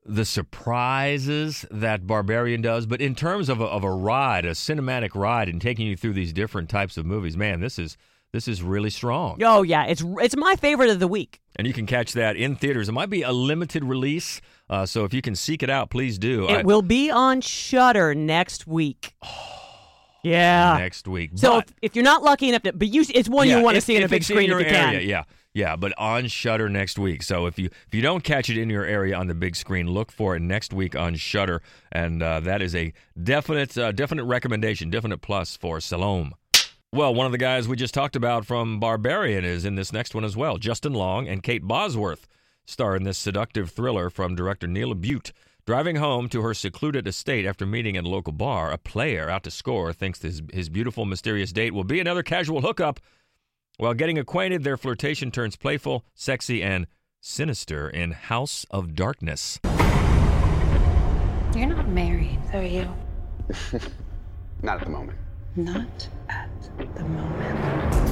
the 0.06 0.26
surprises 0.26 1.66
that 1.70 2.08
Barbarian 2.08 2.62
does, 2.62 2.86
but 2.86 3.02
in 3.02 3.16
terms 3.16 3.48
of 3.50 3.62
a, 3.62 3.66
of 3.66 3.84
a 3.84 3.92
ride, 3.92 4.46
a 4.46 4.52
cinematic 4.52 5.14
ride, 5.14 5.48
and 5.48 5.62
taking 5.62 5.86
you 5.88 5.96
through 5.96 6.14
these 6.14 6.34
different 6.34 6.70
types 6.70 6.98
of 6.98 7.06
movies, 7.06 7.38
man, 7.38 7.60
this 7.60 7.78
is 7.78 7.98
this 8.32 8.48
is 8.48 8.62
really 8.62 8.90
strong. 8.90 9.42
Oh 9.44 9.64
yeah, 9.64 9.86
it's 9.86 10.04
it's 10.20 10.36
my 10.36 10.56
favorite 10.56 10.90
of 10.90 11.00
the 11.00 11.08
week. 11.08 11.42
And 11.56 11.68
you 11.68 11.74
can 11.74 11.86
catch 11.86 12.14
that 12.14 12.36
in 12.36 12.56
theaters. 12.56 12.90
It 12.90 12.94
might 12.94 13.10
be 13.10 13.24
a 13.24 13.32
limited 13.32 13.84
release, 13.84 14.42
uh, 14.70 14.86
so 14.86 15.04
if 15.04 15.14
you 15.14 15.22
can 15.22 15.36
seek 15.36 15.64
it 15.64 15.70
out, 15.70 15.90
please 15.90 16.18
do. 16.18 16.48
It 16.48 16.58
I- 16.60 16.62
will 16.64 16.82
be 16.82 17.12
on 17.12 17.42
Shudder 17.42 18.16
next 18.16 18.66
week. 18.68 19.16
Yeah. 20.24 20.78
next 20.78 21.08
week. 21.08 21.32
So 21.36 21.56
But- 21.58 21.70
if, 21.70 21.76
if 21.82 21.96
you're 21.96 22.04
not 22.06 22.24
lucky 22.24 22.50
enough 22.50 22.64
to, 22.64 22.74
but 22.74 22.88
you, 22.88 23.04
it's 23.14 23.30
one 23.30 23.48
Yeah, 23.48 23.58
you 23.60 23.64
want 23.64 23.76
to 23.76 23.82
see 23.82 23.98
on 23.98 24.04
a 24.04 24.08
big 24.10 24.24
screen 24.24 24.52
if 24.52 24.60
you 24.60 24.66
can. 24.66 24.96
area, 24.96 25.08
yeah, 25.08 25.24
yeah, 25.54 25.76
but 25.76 25.94
on 25.98 26.28
Shudder 26.28 26.70
next 26.70 27.00
week. 27.00 27.24
So 27.24 27.46
if 27.46 27.58
you 27.58 27.66
if 27.88 27.94
you 27.94 28.02
don't 28.02 28.24
catch 28.24 28.50
it 28.50 28.58
in 28.58 28.70
your 28.70 28.84
area 28.86 29.16
on 29.16 29.28
the 29.28 29.34
big 29.36 29.56
screen, 29.56 29.88
look 29.88 30.12
for 30.12 30.36
it 30.36 30.42
next 30.42 30.74
week 30.74 30.96
on 30.96 31.16
Shudder, 31.16 31.62
and 31.92 32.22
uh, 32.22 32.40
that 32.42 32.62
is 32.62 32.76
a 32.76 32.94
definite 33.22 33.78
uh, 33.78 33.92
definite 33.92 34.26
recommendation, 34.26 34.90
definite 34.90 35.22
plus 35.22 35.56
for 35.58 35.78
Saloum. 35.80 36.32
Well, 36.92 37.14
one 37.14 37.28
of 37.28 37.32
the 37.32 37.38
guys 37.38 37.68
we 37.68 37.76
just 37.76 37.94
talked 37.94 38.16
about 38.16 38.46
from 38.46 38.80
Barbarian 38.80 39.46
is 39.46 39.64
in 39.64 39.76
this 39.76 39.94
next 39.94 40.16
one 40.16 40.26
as 40.26 40.36
well. 40.36 40.58
Justin 40.58 40.94
Long 40.94 41.28
and 41.28 41.44
Kate 41.44 41.64
Bosworth 41.64 42.28
star 42.66 42.96
in 42.96 43.04
this 43.04 43.18
seductive 43.18 43.70
thriller 43.72 44.10
from 44.10 44.36
director 44.36 44.68
Neil 44.68 44.94
LaBute. 44.94 45.32
Driving 45.70 45.98
home 45.98 46.30
to 46.30 46.42
her 46.42 46.56
secluded 46.56 47.08
estate 47.08 47.46
after 47.46 47.64
meeting 47.64 47.96
at 47.96 48.04
a 48.04 48.10
local 48.10 48.34
bar, 48.34 48.72
a 48.72 48.78
player 48.80 49.30
out 49.30 49.44
to 49.44 49.52
score 49.52 49.94
thinks 49.94 50.20
his, 50.20 50.42
his 50.52 50.68
beautiful, 50.68 51.06
mysterious 51.06 51.52
date 51.52 51.76
will 51.76 51.84
be 51.84 52.00
another 52.00 52.24
casual 52.24 52.62
hookup. 52.62 53.00
While 53.78 53.94
getting 53.94 54.18
acquainted, 54.18 54.64
their 54.64 54.78
flirtation 54.78 55.30
turns 55.30 55.56
playful, 55.56 56.04
sexy, 56.16 56.64
and 56.64 56.88
sinister 57.22 57.88
in 57.88 58.14
House 58.14 58.66
of 58.72 58.96
Darkness. 58.96 59.60
You're 61.56 61.68
not 61.68 61.88
married, 61.88 62.40
are 62.52 62.64
you? 62.64 62.92
Not 64.64 64.80
at 64.80 64.86
the 64.86 64.90
moment. 64.90 65.20
Not 65.56 66.10
at 66.30 66.50
the 66.96 67.04
moment. 67.04 68.10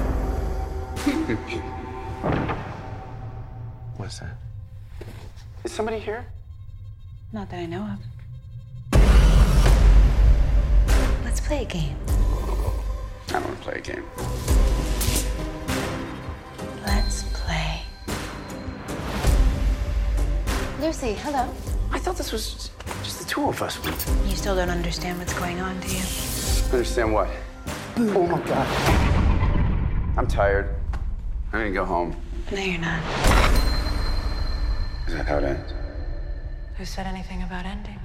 What's 3.98 4.20
that? 4.20 4.38
Is 5.64 5.72
somebody 5.72 5.98
here? 5.98 6.28
Not 7.34 7.50
that 7.50 7.60
I 7.60 7.66
know 7.66 7.84
of. 7.84 8.00
Let's 11.26 11.42
play 11.42 11.64
a 11.64 11.66
game. 11.66 11.98
I 12.08 13.32
don't 13.34 13.44
want 13.44 13.58
to 13.58 13.64
play 13.64 13.74
a 13.76 13.82
game. 13.82 14.06
Let's 16.86 17.24
play. 17.34 17.82
Lucy, 20.80 21.16
hello. 21.16 21.54
I 21.92 22.00
thought 22.00 22.16
this 22.16 22.32
was 22.32 22.72
just 23.04 23.20
the 23.20 23.26
two 23.26 23.50
of 23.50 23.62
us. 23.62 23.78
You 24.26 24.36
still 24.38 24.56
don't 24.56 24.70
understand 24.70 25.20
what's 25.20 25.38
going 25.38 25.60
on, 25.60 25.78
do 25.82 25.88
you? 25.90 26.04
Understand 26.72 27.14
what? 27.14 27.30
Oh 27.98 28.26
my 28.26 28.40
god. 28.48 28.68
I'm 30.18 30.28
tired. 30.28 30.76
I'm 31.52 31.60
gonna 31.60 31.72
go 31.72 31.84
home. 31.84 32.16
No, 32.54 32.60
you're 32.62 32.80
not. 32.80 33.02
Is 35.08 35.14
that 35.14 35.26
how 35.28 35.40
it 35.40 35.44
ends? 35.44 35.74
Who 36.78 36.86
said 36.86 37.08
anything 37.08 37.42
about 37.44 37.66
ending? 37.66 38.00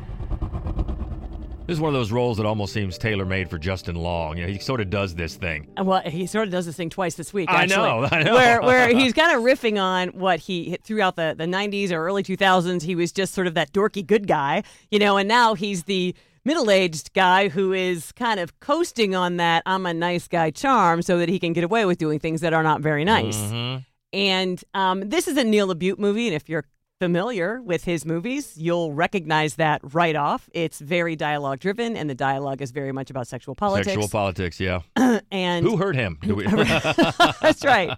This 1.66 1.76
is 1.76 1.80
one 1.80 1.88
of 1.88 1.94
those 1.94 2.10
roles 2.10 2.38
that 2.38 2.46
almost 2.46 2.72
seems 2.72 2.98
tailor 2.98 3.24
made 3.24 3.48
for 3.48 3.56
Justin 3.56 3.94
Long. 3.94 4.36
You 4.36 4.46
know, 4.46 4.52
he 4.52 4.58
sort 4.58 4.80
of 4.80 4.90
does 4.90 5.14
this 5.14 5.36
thing. 5.36 5.68
And 5.76 5.86
Well, 5.86 6.02
he 6.02 6.26
sort 6.26 6.48
of 6.48 6.52
does 6.52 6.66
this 6.66 6.76
thing 6.76 6.90
twice 6.90 7.14
this 7.14 7.32
week. 7.32 7.48
I 7.50 7.66
know, 7.66 8.06
I 8.10 8.22
know. 8.22 8.34
Where 8.34 8.60
where 8.62 8.88
he's 8.96 9.12
kind 9.12 9.36
of 9.36 9.42
riffing 9.44 9.80
on 9.80 10.08
what 10.08 10.40
he 10.40 10.76
throughout 10.82 11.16
the 11.16 11.34
the 11.36 11.44
'90s 11.44 11.92
or 11.92 12.04
early 12.04 12.22
2000s. 12.22 12.82
He 12.82 12.94
was 12.94 13.12
just 13.12 13.32
sort 13.34 13.46
of 13.46 13.54
that 13.54 13.72
dorky 13.72 14.04
good 14.04 14.26
guy, 14.26 14.64
you 14.90 14.98
know, 14.98 15.16
and 15.16 15.28
now 15.28 15.54
he's 15.54 15.84
the 15.84 16.14
middle-aged 16.44 17.12
guy 17.12 17.48
who 17.48 17.72
is 17.72 18.10
kind 18.12 18.40
of 18.40 18.58
coasting 18.58 19.14
on 19.14 19.36
that 19.36 19.62
I'm 19.64 19.86
a 19.86 19.94
nice 19.94 20.26
guy 20.26 20.50
charm, 20.50 21.00
so 21.02 21.18
that 21.18 21.28
he 21.28 21.38
can 21.38 21.52
get 21.52 21.62
away 21.62 21.84
with 21.84 21.98
doing 21.98 22.18
things 22.18 22.40
that 22.40 22.52
are 22.52 22.64
not 22.64 22.80
very 22.80 23.04
nice. 23.04 23.36
Mhm. 23.36 23.84
And 24.12 24.64
um, 24.74 25.08
this 25.08 25.28
is 25.28 25.36
a 25.36 25.44
Neil 25.44 25.72
LaBute 25.72 25.98
movie, 25.98 26.26
and 26.26 26.34
if 26.34 26.48
you're 26.48 26.64
familiar 27.02 27.60
with 27.60 27.82
his 27.82 28.06
movies, 28.06 28.56
you'll 28.56 28.92
recognize 28.92 29.56
that 29.56 29.80
right 29.92 30.14
off. 30.14 30.48
It's 30.52 30.78
very 30.78 31.16
dialogue 31.16 31.58
driven, 31.58 31.96
and 31.96 32.08
the 32.08 32.14
dialogue 32.14 32.62
is 32.62 32.70
very 32.70 32.92
much 32.92 33.10
about 33.10 33.26
sexual 33.26 33.56
politics. 33.56 33.88
Sexual 33.88 34.08
politics, 34.08 34.60
yeah. 34.60 34.82
and 35.32 35.66
Who 35.66 35.76
hurt 35.76 35.96
him? 35.96 36.20
That's 37.42 37.64
right. 37.64 37.90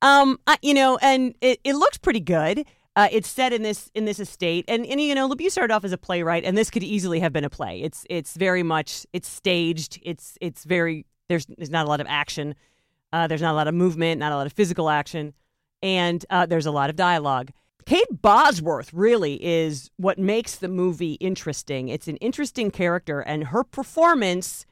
Um, 0.00 0.38
I, 0.46 0.58
you 0.62 0.74
know, 0.74 0.96
and 1.02 1.34
it, 1.40 1.58
it 1.64 1.74
looks 1.74 1.98
pretty 1.98 2.20
good. 2.20 2.66
Uh, 2.94 3.08
it's 3.10 3.28
set 3.28 3.52
in 3.52 3.62
this 3.62 3.90
in 3.96 4.04
this 4.04 4.20
estate, 4.20 4.64
and 4.68 4.86
and 4.86 5.00
you 5.00 5.12
know, 5.16 5.28
LaBute 5.28 5.50
started 5.50 5.74
off 5.74 5.84
as 5.84 5.90
a 5.90 5.98
playwright, 5.98 6.44
and 6.44 6.56
this 6.56 6.70
could 6.70 6.84
easily 6.84 7.18
have 7.18 7.32
been 7.32 7.42
a 7.42 7.50
play. 7.50 7.82
It's 7.82 8.06
it's 8.08 8.36
very 8.36 8.62
much 8.62 9.04
it's 9.12 9.26
staged. 9.28 9.98
It's 10.04 10.38
it's 10.40 10.62
very 10.62 11.04
there's 11.28 11.46
there's 11.46 11.70
not 11.70 11.84
a 11.84 11.88
lot 11.88 12.00
of 12.00 12.06
action. 12.08 12.54
Uh, 13.12 13.26
there's 13.26 13.42
not 13.42 13.50
a 13.50 13.56
lot 13.56 13.66
of 13.66 13.74
movement, 13.74 14.20
not 14.20 14.30
a 14.30 14.36
lot 14.36 14.46
of 14.46 14.52
physical 14.52 14.88
action, 14.88 15.34
and 15.82 16.24
uh, 16.30 16.46
there's 16.46 16.66
a 16.66 16.70
lot 16.70 16.90
of 16.90 16.94
dialogue. 16.94 17.50
Kate 17.86 18.06
Bosworth 18.22 18.92
really 18.92 19.42
is 19.44 19.90
what 19.96 20.18
makes 20.18 20.56
the 20.56 20.68
movie 20.68 21.14
interesting. 21.14 21.88
It's 21.88 22.08
an 22.08 22.16
interesting 22.18 22.70
character, 22.70 23.20
and 23.20 23.44
her 23.44 23.62
performance 23.64 24.66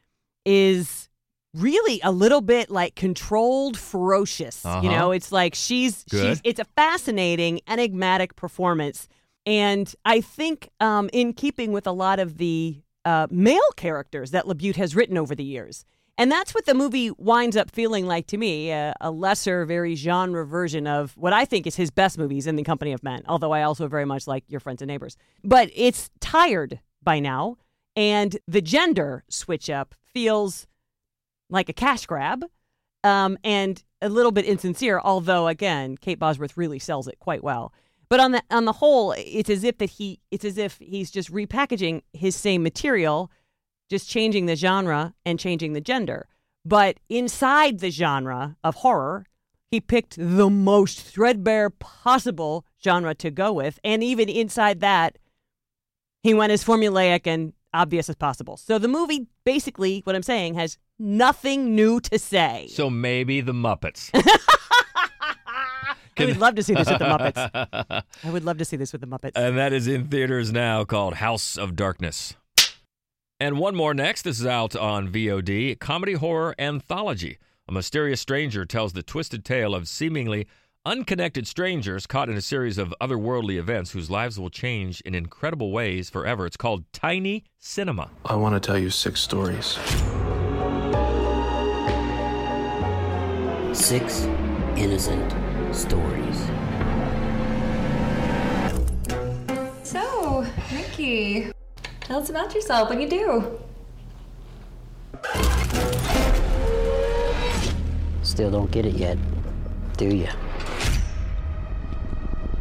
is 0.44 1.08
really 1.54 2.00
a 2.02 2.10
little 2.10 2.40
bit 2.40 2.70
like 2.70 2.94
controlled 2.94 3.76
ferocious 3.78 4.64
you 4.64 4.70
Uh-huh. 4.70 4.90
know 4.90 5.10
it's 5.12 5.30
like 5.30 5.54
she's 5.54 6.02
Good. 6.04 6.20
she's 6.36 6.40
it's 6.44 6.58
a 6.58 6.64
fascinating 6.64 7.60
enigmatic 7.68 8.34
performance 8.36 9.06
and 9.44 9.94
i 10.06 10.22
think 10.22 10.70
um, 10.80 11.10
in 11.12 11.34
keeping 11.34 11.70
with 11.70 11.86
a 11.86 11.92
lot 11.92 12.18
of 12.18 12.38
the 12.38 12.80
uh, 13.04 13.26
male 13.30 13.60
characters 13.76 14.30
that 14.30 14.46
labute 14.46 14.76
has 14.76 14.96
written 14.96 15.18
over 15.18 15.34
the 15.34 15.44
years 15.44 15.84
and 16.22 16.30
that's 16.30 16.54
what 16.54 16.66
the 16.66 16.74
movie 16.74 17.10
winds 17.18 17.56
up 17.56 17.70
feeling 17.70 18.06
like 18.06 18.26
to 18.28 18.36
me 18.36 18.70
a, 18.70 18.94
a 19.00 19.10
lesser 19.10 19.64
very 19.64 19.94
genre 19.94 20.46
version 20.46 20.86
of 20.86 21.16
what 21.16 21.32
i 21.32 21.44
think 21.44 21.66
is 21.66 21.76
his 21.76 21.90
best 21.90 22.18
movies 22.18 22.46
in 22.46 22.56
the 22.56 22.62
company 22.62 22.92
of 22.92 23.02
men 23.02 23.22
although 23.26 23.52
i 23.52 23.62
also 23.62 23.88
very 23.88 24.04
much 24.04 24.26
like 24.26 24.44
your 24.48 24.60
friends 24.60 24.80
and 24.82 24.88
neighbors 24.88 25.16
but 25.42 25.70
it's 25.74 26.10
tired 26.20 26.80
by 27.02 27.18
now 27.18 27.56
and 27.96 28.38
the 28.46 28.62
gender 28.62 29.24
switch 29.28 29.68
up 29.68 29.94
feels 30.12 30.66
like 31.50 31.68
a 31.68 31.72
cash 31.72 32.06
grab 32.06 32.44
um, 33.04 33.36
and 33.44 33.82
a 34.00 34.08
little 34.08 34.32
bit 34.32 34.44
insincere. 34.44 35.00
Although, 35.02 35.48
again, 35.48 35.96
Kate 35.96 36.18
Bosworth 36.18 36.56
really 36.56 36.78
sells 36.78 37.08
it 37.08 37.18
quite 37.18 37.42
well. 37.44 37.72
But 38.08 38.20
on 38.20 38.32
the 38.32 38.42
on 38.50 38.66
the 38.66 38.72
whole, 38.72 39.14
it's 39.16 39.48
as 39.48 39.64
if 39.64 39.78
that 39.78 39.90
he 39.90 40.20
it's 40.30 40.44
as 40.44 40.58
if 40.58 40.78
he's 40.78 41.10
just 41.10 41.32
repackaging 41.32 42.02
his 42.12 42.36
same 42.36 42.62
material, 42.62 43.30
just 43.92 44.08
changing 44.08 44.46
the 44.46 44.56
genre 44.56 45.14
and 45.26 45.38
changing 45.38 45.74
the 45.74 45.80
gender. 45.80 46.26
But 46.64 46.96
inside 47.10 47.80
the 47.80 47.90
genre 47.90 48.56
of 48.64 48.76
horror, 48.76 49.26
he 49.70 49.80
picked 49.82 50.16
the 50.16 50.48
most 50.48 50.98
threadbare 51.02 51.68
possible 51.68 52.64
genre 52.82 53.14
to 53.16 53.30
go 53.30 53.52
with, 53.52 53.78
and 53.84 54.02
even 54.02 54.30
inside 54.30 54.80
that, 54.80 55.18
he 56.22 56.32
went 56.32 56.52
as 56.52 56.64
formulaic 56.64 57.26
and 57.26 57.52
obvious 57.74 58.08
as 58.08 58.16
possible. 58.16 58.56
So 58.56 58.78
the 58.78 58.88
movie, 58.88 59.26
basically, 59.44 60.00
what 60.04 60.16
I'm 60.16 60.22
saying, 60.22 60.54
has 60.54 60.78
nothing 60.98 61.74
new 61.74 62.00
to 62.00 62.18
say. 62.18 62.68
So 62.70 62.88
maybe 62.88 63.42
the 63.42 63.52
Muppets. 63.52 64.10
I 66.18 66.24
would 66.24 66.38
love 66.38 66.54
to 66.54 66.62
see 66.62 66.74
this 66.74 66.88
with 66.88 66.98
the 66.98 67.04
Muppets. 67.04 68.04
I 68.24 68.30
would 68.30 68.44
love 68.44 68.58
to 68.58 68.64
see 68.64 68.76
this 68.76 68.92
with 68.92 69.02
the 69.02 69.06
Muppets. 69.06 69.32
and 69.34 69.58
that 69.58 69.74
is 69.74 69.86
in 69.86 70.08
theaters 70.08 70.50
now 70.50 70.84
called 70.84 71.14
House 71.14 71.58
of 71.58 71.76
Darkness. 71.76 72.36
And 73.42 73.58
one 73.58 73.74
more 73.74 73.92
next. 73.92 74.22
This 74.22 74.38
is 74.38 74.46
out 74.46 74.76
on 74.76 75.08
VOD. 75.08 75.80
Comedy 75.80 76.12
horror 76.12 76.54
anthology. 76.60 77.38
A 77.66 77.72
mysterious 77.72 78.20
stranger 78.20 78.64
tells 78.64 78.92
the 78.92 79.02
twisted 79.02 79.44
tale 79.44 79.74
of 79.74 79.88
seemingly 79.88 80.46
unconnected 80.86 81.48
strangers 81.48 82.06
caught 82.06 82.28
in 82.28 82.36
a 82.36 82.40
series 82.40 82.78
of 82.78 82.94
otherworldly 83.00 83.56
events 83.58 83.90
whose 83.90 84.08
lives 84.08 84.38
will 84.38 84.48
change 84.48 85.00
in 85.00 85.16
incredible 85.16 85.72
ways 85.72 86.08
forever. 86.08 86.46
It's 86.46 86.56
called 86.56 86.84
Tiny 86.92 87.42
Cinema. 87.58 88.10
I 88.26 88.36
want 88.36 88.54
to 88.54 88.64
tell 88.64 88.78
you 88.78 88.90
six 88.90 89.20
stories. 89.20 89.76
Six 93.76 94.22
innocent 94.76 95.32
stories. 95.74 96.38
So, 99.82 100.46
Ricky, 100.72 101.50
tell 102.04 102.20
us 102.20 102.30
about 102.30 102.54
yourself. 102.54 102.88
What 102.88 102.96
do 102.96 103.02
you 103.02 103.10
do? 103.10 103.58
Still 108.22 108.50
don't 108.50 108.70
get 108.70 108.86
it 108.86 108.94
yet, 108.94 109.18
do 109.96 110.06
you? 110.06 110.28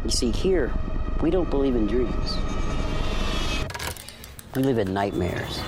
You 0.04 0.10
see, 0.10 0.30
here, 0.30 0.72
we 1.20 1.30
don't 1.30 1.48
believe 1.48 1.76
in 1.76 1.86
dreams. 1.86 2.36
We 4.54 4.62
live 4.62 4.78
in 4.78 4.92
nightmares. 4.92 5.60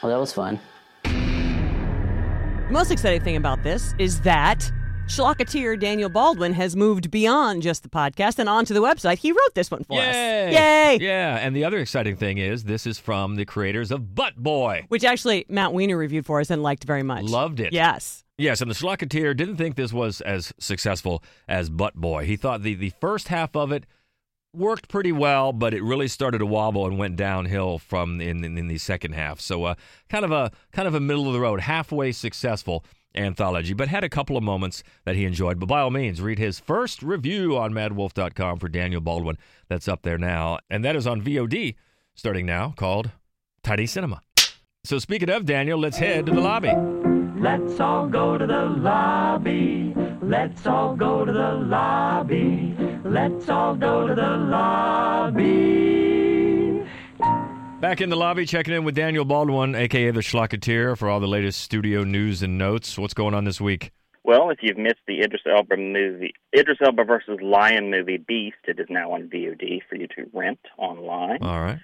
Well, 0.00 0.12
that 0.12 0.20
was 0.20 0.32
fun. 0.32 0.60
The 1.04 2.70
most 2.70 2.90
exciting 2.90 3.22
thing 3.22 3.36
about 3.36 3.62
this 3.62 3.94
is 3.98 4.20
that 4.20 4.70
Schlocketeer 5.18 5.76
Daniel 5.76 6.08
Baldwin 6.08 6.52
has 6.52 6.76
moved 6.76 7.10
beyond 7.10 7.60
just 7.60 7.82
the 7.82 7.88
podcast 7.88 8.38
and 8.38 8.48
onto 8.48 8.72
the 8.72 8.80
website. 8.80 9.18
He 9.18 9.32
wrote 9.32 9.52
this 9.52 9.68
one 9.68 9.82
for 9.82 9.98
us. 9.98 10.14
Yay! 10.14 10.52
Yay! 10.52 10.98
Yeah, 11.00 11.38
and 11.38 11.56
the 11.56 11.64
other 11.64 11.78
exciting 11.78 12.14
thing 12.14 12.38
is 12.38 12.62
this 12.62 12.86
is 12.86 13.00
from 13.00 13.34
the 13.34 13.44
creators 13.44 13.90
of 13.90 14.14
Butt 14.14 14.36
Boy. 14.36 14.84
Which 14.86 15.02
actually 15.02 15.44
Matt 15.48 15.72
Weiner 15.72 15.96
reviewed 15.96 16.24
for 16.24 16.38
us 16.38 16.50
and 16.50 16.62
liked 16.62 16.84
very 16.84 17.02
much. 17.02 17.24
Loved 17.24 17.58
it. 17.58 17.72
Yes. 17.72 18.22
Yes, 18.36 18.60
and 18.60 18.70
the 18.70 18.76
Schlocketeer 18.76 19.36
didn't 19.36 19.56
think 19.56 19.74
this 19.74 19.92
was 19.92 20.20
as 20.20 20.52
successful 20.60 21.24
as 21.48 21.68
Butt 21.68 21.96
Boy. 21.96 22.24
He 22.24 22.36
thought 22.36 22.62
the, 22.62 22.76
the 22.76 22.92
first 23.00 23.26
half 23.26 23.56
of 23.56 23.72
it 23.72 23.86
worked 24.54 24.88
pretty 24.88 25.10
well, 25.10 25.52
but 25.52 25.74
it 25.74 25.82
really 25.82 26.06
started 26.06 26.38
to 26.38 26.46
wobble 26.46 26.86
and 26.86 26.96
went 26.96 27.16
downhill 27.16 27.78
from 27.80 28.20
in, 28.20 28.44
in, 28.44 28.56
in 28.56 28.68
the 28.68 28.78
second 28.78 29.14
half. 29.14 29.40
So 29.40 29.64
uh, 29.64 29.74
kind 30.08 30.24
of 30.24 30.30
a 30.30 30.52
kind 30.72 30.86
of 30.86 30.94
a 30.94 31.00
middle 31.00 31.26
of 31.26 31.32
the 31.32 31.40
road, 31.40 31.58
halfway 31.60 32.12
successful 32.12 32.84
anthology, 33.14 33.74
but 33.74 33.88
had 33.88 34.04
a 34.04 34.08
couple 34.08 34.36
of 34.36 34.42
moments 34.42 34.82
that 35.04 35.16
he 35.16 35.24
enjoyed. 35.24 35.58
But 35.58 35.66
by 35.66 35.80
all 35.80 35.90
means, 35.90 36.20
read 36.20 36.38
his 36.38 36.58
first 36.58 37.02
review 37.02 37.56
on 37.56 37.72
maddwolf.com 37.72 38.58
for 38.58 38.68
Daniel 38.68 39.00
Baldwin. 39.00 39.38
That's 39.68 39.88
up 39.88 40.02
there 40.02 40.18
now, 40.18 40.58
and 40.70 40.84
that 40.84 40.96
is 40.96 41.06
on 41.06 41.22
VOD 41.22 41.74
starting 42.14 42.46
now, 42.46 42.74
called 42.76 43.10
Tiny 43.62 43.86
Cinema. 43.86 44.22
So 44.84 44.98
speaking 44.98 45.30
of 45.30 45.46
Daniel, 45.46 45.78
let's 45.78 45.98
head 45.98 46.26
to 46.26 46.32
the 46.32 46.40
lobby. 46.40 46.72
Let's 47.40 47.78
all 47.78 48.08
go 48.08 48.36
to 48.36 48.46
the 48.46 48.64
lobby. 48.64 49.94
Let's 50.20 50.66
all 50.66 50.96
go 50.96 51.24
to 51.24 51.32
the 51.32 51.52
lobby. 51.52 52.74
Let's 53.04 53.48
all 53.48 53.76
go 53.76 54.08
to 54.08 54.14
the 54.14 54.36
lobby. 54.36 56.07
Back 57.80 58.00
in 58.00 58.10
the 58.10 58.16
lobby, 58.16 58.44
checking 58.44 58.74
in 58.74 58.82
with 58.82 58.96
Daniel 58.96 59.24
Baldwin, 59.24 59.76
aka 59.76 60.10
the 60.10 60.18
Schlocketeer, 60.18 60.98
for 60.98 61.08
all 61.08 61.20
the 61.20 61.28
latest 61.28 61.60
studio 61.60 62.02
news 62.02 62.42
and 62.42 62.58
notes. 62.58 62.98
What's 62.98 63.14
going 63.14 63.34
on 63.34 63.44
this 63.44 63.60
week? 63.60 63.92
Well, 64.24 64.50
if 64.50 64.58
you've 64.62 64.76
missed 64.76 65.06
the 65.06 65.20
Idris 65.20 65.42
Elba 65.46 65.76
movie, 65.76 66.34
Idris 66.52 66.78
Elba 66.84 67.04
versus 67.04 67.38
Lion 67.40 67.88
movie 67.88 68.16
Beast, 68.16 68.56
it 68.66 68.80
is 68.80 68.88
now 68.90 69.12
on 69.12 69.28
VOD 69.28 69.82
for 69.88 69.94
you 69.94 70.08
to 70.08 70.28
rent 70.32 70.58
online. 70.76 71.40
All 71.40 71.60
right. 71.60 71.78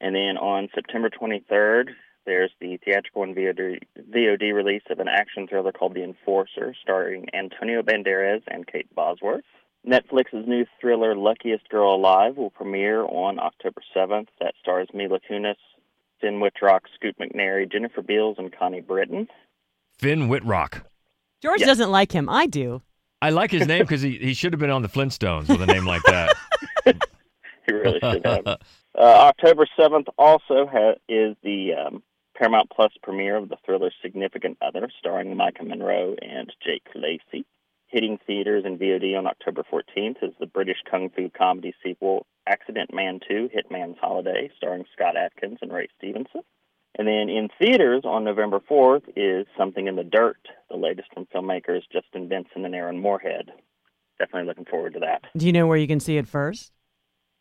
And 0.00 0.14
then 0.14 0.38
on 0.38 0.68
September 0.72 1.10
23rd, 1.10 1.88
there's 2.26 2.52
the 2.60 2.78
theatrical 2.84 3.24
and 3.24 3.34
VOD, 3.34 3.80
VOD 4.08 4.54
release 4.54 4.84
of 4.88 5.00
an 5.00 5.08
action 5.08 5.48
thriller 5.48 5.72
called 5.72 5.94
The 5.94 6.04
Enforcer, 6.04 6.76
starring 6.80 7.26
Antonio 7.34 7.82
Banderas 7.82 8.42
and 8.46 8.68
Kate 8.68 8.94
Bosworth. 8.94 9.42
Netflix's 9.86 10.46
new 10.46 10.64
thriller 10.80 11.14
Luckiest 11.16 11.68
Girl 11.68 11.94
Alive 11.94 12.36
will 12.36 12.50
premiere 12.50 13.02
on 13.04 13.38
October 13.38 13.82
7th. 13.94 14.28
That 14.40 14.54
stars 14.60 14.88
Mila 14.94 15.18
Kunis, 15.20 15.56
Finn 16.20 16.40
Wittrock, 16.40 16.82
Scoot 16.94 17.16
McNairy, 17.18 17.70
Jennifer 17.70 18.02
Beals, 18.02 18.36
and 18.38 18.50
Connie 18.56 18.80
Britton. 18.80 19.28
Finn 19.98 20.28
Wittrock. 20.28 20.82
George 21.42 21.60
Yeah. 21.60 21.66
doesn't 21.66 21.90
like 21.90 22.12
him. 22.12 22.28
I 22.28 22.46
do. 22.46 22.80
I 23.20 23.30
like 23.30 23.50
his 23.50 23.66
name 23.66 23.82
because 23.82 24.02
he, 24.02 24.18
he 24.18 24.34
should 24.34 24.52
have 24.52 24.60
been 24.60 24.70
on 24.70 24.82
the 24.82 24.88
Flintstones 24.88 25.48
with 25.48 25.60
a 25.62 25.66
name 25.66 25.86
like 25.86 26.02
that. 26.04 26.34
He 27.66 27.72
really 27.72 27.98
should 28.00 28.26
have. 28.26 28.46
Uh, 28.46 28.56
October 28.98 29.66
7th 29.78 30.08
also 30.18 30.66
ha- 30.70 30.96
is 31.08 31.34
the 31.42 31.70
um, 31.72 32.02
Paramount 32.36 32.68
Plus 32.68 32.92
premiere 33.02 33.36
of 33.36 33.48
the 33.48 33.56
thriller 33.64 33.90
Significant 34.02 34.58
Other, 34.60 34.90
starring 34.98 35.34
Maika 35.34 35.66
Monroe 35.66 36.14
and 36.20 36.52
Jake 36.62 36.86
Lacy. 36.94 37.46
Hitting 37.94 38.18
theaters 38.26 38.64
and 38.66 38.76
VOD 38.76 39.16
on 39.16 39.28
October 39.28 39.62
14th 39.72 40.16
is 40.20 40.34
the 40.40 40.46
British 40.46 40.78
kung 40.90 41.10
fu 41.14 41.30
comedy 41.30 41.72
sequel 41.80 42.26
Accident 42.44 42.92
Man 42.92 43.20
2 43.28 43.50
Hitman's 43.54 43.98
Holiday, 44.00 44.50
starring 44.56 44.84
Scott 44.92 45.16
Adkins 45.16 45.58
and 45.62 45.72
Ray 45.72 45.86
Stevenson. 45.96 46.40
And 46.98 47.06
then 47.06 47.28
in 47.28 47.50
theaters 47.56 48.02
on 48.04 48.24
November 48.24 48.58
4th 48.68 49.04
is 49.14 49.46
Something 49.56 49.86
in 49.86 49.94
the 49.94 50.02
Dirt, 50.02 50.40
the 50.68 50.76
latest 50.76 51.06
from 51.14 51.26
filmmakers 51.26 51.82
Justin 51.92 52.26
Benson 52.26 52.64
and 52.64 52.74
Aaron 52.74 52.98
Moorhead. 52.98 53.52
Definitely 54.18 54.48
looking 54.48 54.64
forward 54.64 54.94
to 54.94 55.00
that. 55.00 55.22
Do 55.36 55.46
you 55.46 55.52
know 55.52 55.68
where 55.68 55.78
you 55.78 55.86
can 55.86 56.00
see 56.00 56.16
it 56.16 56.26
first? 56.26 56.72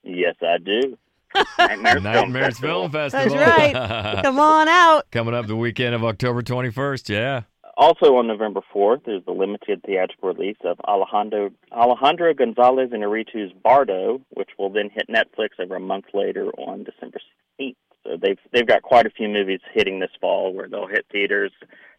Yes, 0.04 0.36
I 0.44 0.60
do. 0.60 1.00
Nightmares, 1.58 2.04
Film 2.04 2.32
Festival. 2.32 2.90
Film 2.90 2.92
Festival. 2.92 3.38
That's 3.40 3.74
right. 3.74 4.24
Come 4.24 4.38
on 4.38 4.68
out. 4.68 5.10
Coming 5.10 5.34
up 5.34 5.48
the 5.48 5.56
weekend 5.56 5.96
of 5.96 6.04
October 6.04 6.44
21st. 6.44 7.10
Yeah. 7.10 7.42
Also 7.76 8.16
on 8.18 8.28
November 8.28 8.62
4th 8.74 9.08
is 9.08 9.26
the 9.26 9.32
limited 9.32 9.82
theatrical 9.84 10.32
release 10.32 10.58
of 10.64 10.80
Alejandro, 10.82 11.50
Alejandro 11.72 12.34
Gonzalez 12.34 12.92
Inarritu's 12.92 13.52
Bardo, 13.52 14.22
which 14.32 14.50
will 14.60 14.70
then 14.70 14.92
hit 14.94 15.08
Netflix 15.10 15.60
over 15.60 15.76
a 15.76 15.80
month 15.80 16.06
later 16.14 16.50
on 16.52 16.84
December 16.84 17.20
16th. 17.60 17.76
So 18.04 18.18
they've 18.22 18.38
they've 18.52 18.68
got 18.68 18.84
quite 18.84 19.08
a 19.08 19.10
few 19.10 19.28
movies 19.28 19.62
hitting 19.74 20.00
this 20.00 20.12
fall 20.22 20.54
where 20.54 20.68
they'll 20.68 20.88
hit 20.88 21.06
theaters 21.12 21.52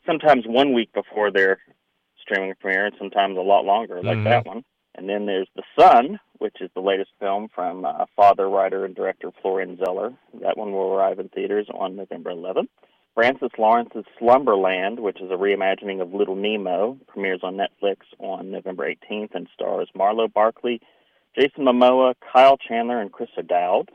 sometimes 0.07 0.45
one 0.47 0.75
week 0.75 0.93
before 0.93 1.31
their 1.33 1.59
streaming 2.21 2.55
premiere, 2.61 2.87
and 2.87 2.95
sometimes 2.99 3.37
a 3.37 3.41
lot 3.41 3.65
longer, 3.65 4.03
like 4.03 4.19
Mhm. 4.19 4.25
that 4.25 4.47
one. 4.47 4.65
And 4.95 5.09
then 5.09 5.27
there's 5.27 5.49
The 5.57 5.65
Sun, 5.79 6.21
which 6.39 6.61
is 6.61 6.71
the 6.75 6.81
latest 6.81 7.11
film 7.19 7.49
from 7.49 7.85
uh, 7.85 8.07
father, 8.15 8.49
writer, 8.49 8.85
and 8.85 8.95
director 8.95 9.33
Florian 9.43 9.77
Zeller. 9.77 10.15
That 10.35 10.57
one 10.57 10.73
will 10.73 10.93
arrive 10.95 11.19
in 11.19 11.29
theaters 11.31 11.69
on 11.75 11.97
November 11.97 12.31
11th. 12.31 12.69
Francis 13.15 13.51
Lawrence's 13.59 14.05
Slumberland, 14.19 14.99
which 14.99 15.21
is 15.21 15.31
a 15.31 15.35
reimagining 15.35 16.03
of 16.03 16.13
Little 16.13 16.35
Nemo, 16.35 16.99
premieres 17.07 17.41
on 17.43 17.57
Netflix 17.57 17.99
on 18.19 18.51
November 18.51 18.89
18th 18.89 19.35
and 19.35 19.49
stars 19.55 19.89
Marlow 19.95 20.27
Barkley, 20.27 20.81
Jason 21.39 21.65
Momoa, 21.65 22.15
Kyle 22.33 22.57
Chandler, 22.57 23.01
and 23.01 23.13
Chris 23.13 23.31
O'Dowd. 23.39 23.91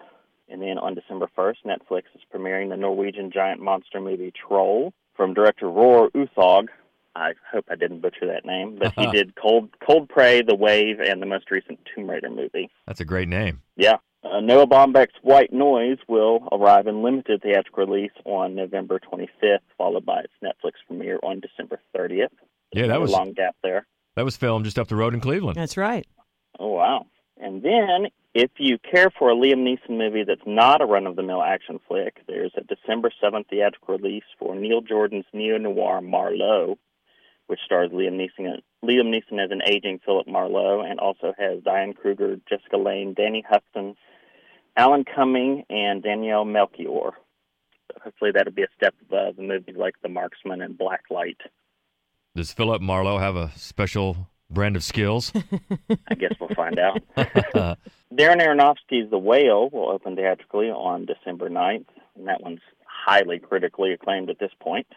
And 0.47 0.61
then 0.61 0.77
on 0.77 0.95
December 0.95 1.29
1st, 1.37 1.57
Netflix 1.65 2.03
is 2.15 2.21
premiering 2.33 2.69
the 2.69 2.77
Norwegian 2.77 3.29
giant 3.31 3.61
monster 3.61 3.99
movie 3.99 4.31
Troll 4.31 4.93
from 5.15 5.33
director 5.33 5.69
Roar 5.69 6.09
Uthaug. 6.11 6.67
I 7.15 7.33
hope 7.51 7.65
I 7.69 7.75
didn't 7.75 7.99
butcher 7.99 8.27
that 8.27 8.45
name, 8.45 8.77
but 8.79 8.93
he 8.93 9.05
did 9.11 9.35
Cold 9.35 9.69
Cold 9.85 10.07
Prey, 10.09 10.41
The 10.41 10.55
Wave, 10.55 10.99
and 10.99 11.21
the 11.21 11.25
most 11.25 11.51
recent 11.51 11.79
Tomb 11.93 12.09
Raider 12.09 12.29
movie. 12.29 12.69
That's 12.87 13.01
a 13.01 13.05
great 13.05 13.27
name. 13.27 13.61
Yeah. 13.75 13.97
Uh, 14.23 14.41
Noah 14.41 14.67
Baumbach's 14.67 15.15
White 15.21 15.53
Noise 15.53 15.97
will 16.07 16.47
arrive 16.51 16.87
in 16.87 17.03
limited 17.03 17.41
theatrical 17.41 17.85
release 17.85 18.11
on 18.25 18.53
November 18.53 18.99
25th, 18.99 19.59
followed 19.77 20.05
by 20.05 20.19
its 20.21 20.33
Netflix 20.43 20.73
premiere 20.87 21.19
on 21.23 21.39
December 21.39 21.79
30th. 21.95 22.27
Yeah, 22.73 22.87
that 22.87 22.99
was 22.99 23.11
A 23.11 23.13
was 23.13 23.19
long 23.19 23.33
gap 23.33 23.55
there. 23.63 23.87
that 24.15 24.25
was 24.25 24.35
filmed 24.35 24.65
just 24.65 24.77
up 24.77 24.89
the 24.89 24.95
road 24.97 25.13
in 25.13 25.21
Cleveland. 25.21 25.57
That's 25.57 25.77
right. 25.77 26.05
Oh, 26.59 26.67
wow. 26.73 27.05
And 27.37 27.63
then, 27.63 28.07
if 28.33 28.51
you 28.57 28.77
care 28.77 29.09
for 29.17 29.29
a 29.31 29.35
Liam 29.35 29.63
Neeson 29.65 29.97
movie 29.97 30.25
that's 30.27 30.41
not 30.45 30.81
a 30.81 30.85
run 30.85 31.07
of 31.07 31.15
the 31.15 31.23
mill 31.23 31.41
action 31.41 31.79
flick, 31.87 32.17
there's 32.27 32.51
a 32.57 32.61
December 32.63 33.11
7th 33.23 33.47
theatrical 33.49 33.97
release 33.97 34.25
for 34.37 34.53
Neil 34.53 34.81
Jordan's 34.81 35.25
neo 35.31 35.57
noir 35.57 36.01
Marlowe, 36.01 36.77
which 37.47 37.61
stars 37.65 37.91
Liam 37.91 38.19
Neeson, 38.19 38.57
Liam 38.83 39.07
Neeson 39.07 39.41
as 39.43 39.51
an 39.51 39.61
aging 39.65 40.01
Philip 40.05 40.27
Marlowe 40.27 40.81
and 40.81 40.99
also 40.99 41.33
has 41.39 41.63
Diane 41.63 41.93
Kruger, 41.93 42.35
Jessica 42.49 42.75
Lange, 42.77 43.13
Danny 43.13 43.43
Huston, 43.49 43.95
Alan 44.79 45.03
Cumming, 45.03 45.65
and 45.69 46.01
Daniela 46.01 46.49
Melchior. 46.49 47.11
So 47.91 47.99
hopefully 48.01 48.31
that'll 48.33 48.53
be 48.53 48.63
a 48.63 48.67
step 48.77 48.95
above 49.01 49.29
uh, 49.29 49.31
the 49.35 49.43
movies 49.43 49.75
like 49.77 49.95
The 50.01 50.07
Marksman 50.07 50.61
and 50.61 50.77
Blacklight. 50.77 51.35
Does 52.33 52.53
Philip 52.53 52.81
Marlowe 52.81 53.17
have 53.17 53.35
a 53.35 53.51
special 53.57 54.29
Brand 54.51 54.75
of 54.75 54.83
skills. 54.83 55.31
I 56.07 56.15
guess 56.15 56.33
we'll 56.39 56.49
find 56.55 56.79
out. 56.79 57.03
Darren 57.15 57.77
Aronofsky's 58.41 59.11
The 59.11 59.17
Whale 59.19 59.69
will 59.69 59.89
open 59.89 60.15
theatrically 60.15 60.69
on 60.69 61.05
December 61.05 61.49
9th, 61.49 61.85
and 62.15 62.27
that 62.27 62.41
one's 62.41 62.61
highly 62.83 63.37
critically 63.37 63.93
acclaimed 63.93 64.29
at 64.31 64.39
this 64.39 64.51
point. 64.59 64.87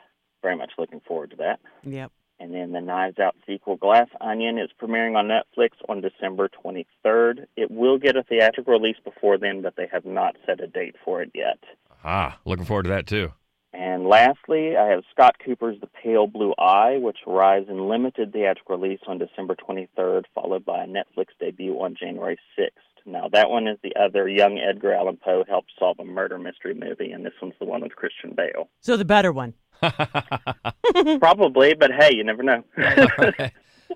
Very 0.40 0.56
much 0.56 0.72
looking 0.78 1.02
forward 1.06 1.32
to 1.32 1.36
that. 1.36 1.60
Yep. 1.82 2.12
And 2.52 2.60
then 2.60 2.72
the 2.72 2.86
Knives 2.86 3.18
Out 3.18 3.34
sequel, 3.46 3.76
Glass 3.76 4.08
Onion, 4.20 4.58
is 4.58 4.68
premiering 4.78 5.16
on 5.16 5.26
Netflix 5.26 5.70
on 5.88 6.02
December 6.02 6.50
23rd. 6.50 7.46
It 7.56 7.70
will 7.70 7.98
get 7.98 8.16
a 8.16 8.22
theatrical 8.22 8.74
release 8.74 8.98
before 9.02 9.38
then, 9.38 9.62
but 9.62 9.76
they 9.76 9.88
have 9.90 10.04
not 10.04 10.36
set 10.44 10.60
a 10.60 10.66
date 10.66 10.96
for 11.02 11.22
it 11.22 11.30
yet. 11.34 11.58
ah, 12.04 12.38
looking 12.44 12.66
forward 12.66 12.82
to 12.82 12.88
that 12.90 13.06
too. 13.06 13.32
And 13.72 14.06
lastly, 14.06 14.76
I 14.76 14.88
have 14.88 15.02
Scott 15.12 15.36
Cooper's 15.42 15.80
The 15.80 15.86
Pale 15.86 16.26
Blue 16.26 16.52
Eye, 16.58 16.98
which 16.98 17.20
arrives 17.26 17.70
in 17.70 17.88
limited 17.88 18.34
theatrical 18.34 18.76
release 18.76 19.00
on 19.06 19.16
December 19.16 19.56
23rd, 19.56 20.24
followed 20.34 20.66
by 20.66 20.84
a 20.84 20.86
Netflix 20.86 21.28
debut 21.40 21.72
on 21.80 21.96
January 21.98 22.38
6th. 22.58 22.68
Now, 23.06 23.28
that 23.32 23.48
one 23.48 23.66
is 23.66 23.78
the 23.82 23.96
other 23.96 24.28
young 24.28 24.58
Edgar 24.58 24.92
Allan 24.92 25.16
Poe 25.16 25.44
helps 25.48 25.72
solve 25.78 25.98
a 26.00 26.04
murder 26.04 26.38
mystery 26.38 26.74
movie, 26.74 27.12
and 27.12 27.24
this 27.24 27.32
one's 27.40 27.54
the 27.58 27.64
one 27.64 27.80
with 27.80 27.96
Christian 27.96 28.34
Bale. 28.36 28.68
So 28.80 28.98
the 28.98 29.06
better 29.06 29.32
one. 29.32 29.54
Probably, 31.18 31.74
but 31.74 31.90
hey, 31.92 32.14
you 32.14 32.24
never 32.24 32.42
know. 32.42 32.62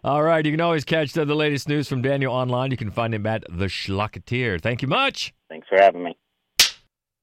All 0.04 0.22
right, 0.22 0.44
you 0.44 0.52
can 0.52 0.60
always 0.60 0.84
catch 0.84 1.12
the, 1.12 1.24
the 1.24 1.34
latest 1.34 1.68
news 1.68 1.88
from 1.88 2.02
Daniel 2.02 2.32
online. 2.32 2.70
You 2.70 2.76
can 2.76 2.90
find 2.90 3.14
him 3.14 3.26
at 3.26 3.44
The 3.48 3.66
Schlocketeer. 3.66 4.60
Thank 4.60 4.82
you 4.82 4.88
much. 4.88 5.32
Thanks 5.48 5.66
for 5.68 5.78
having 5.78 6.02
me. 6.04 6.16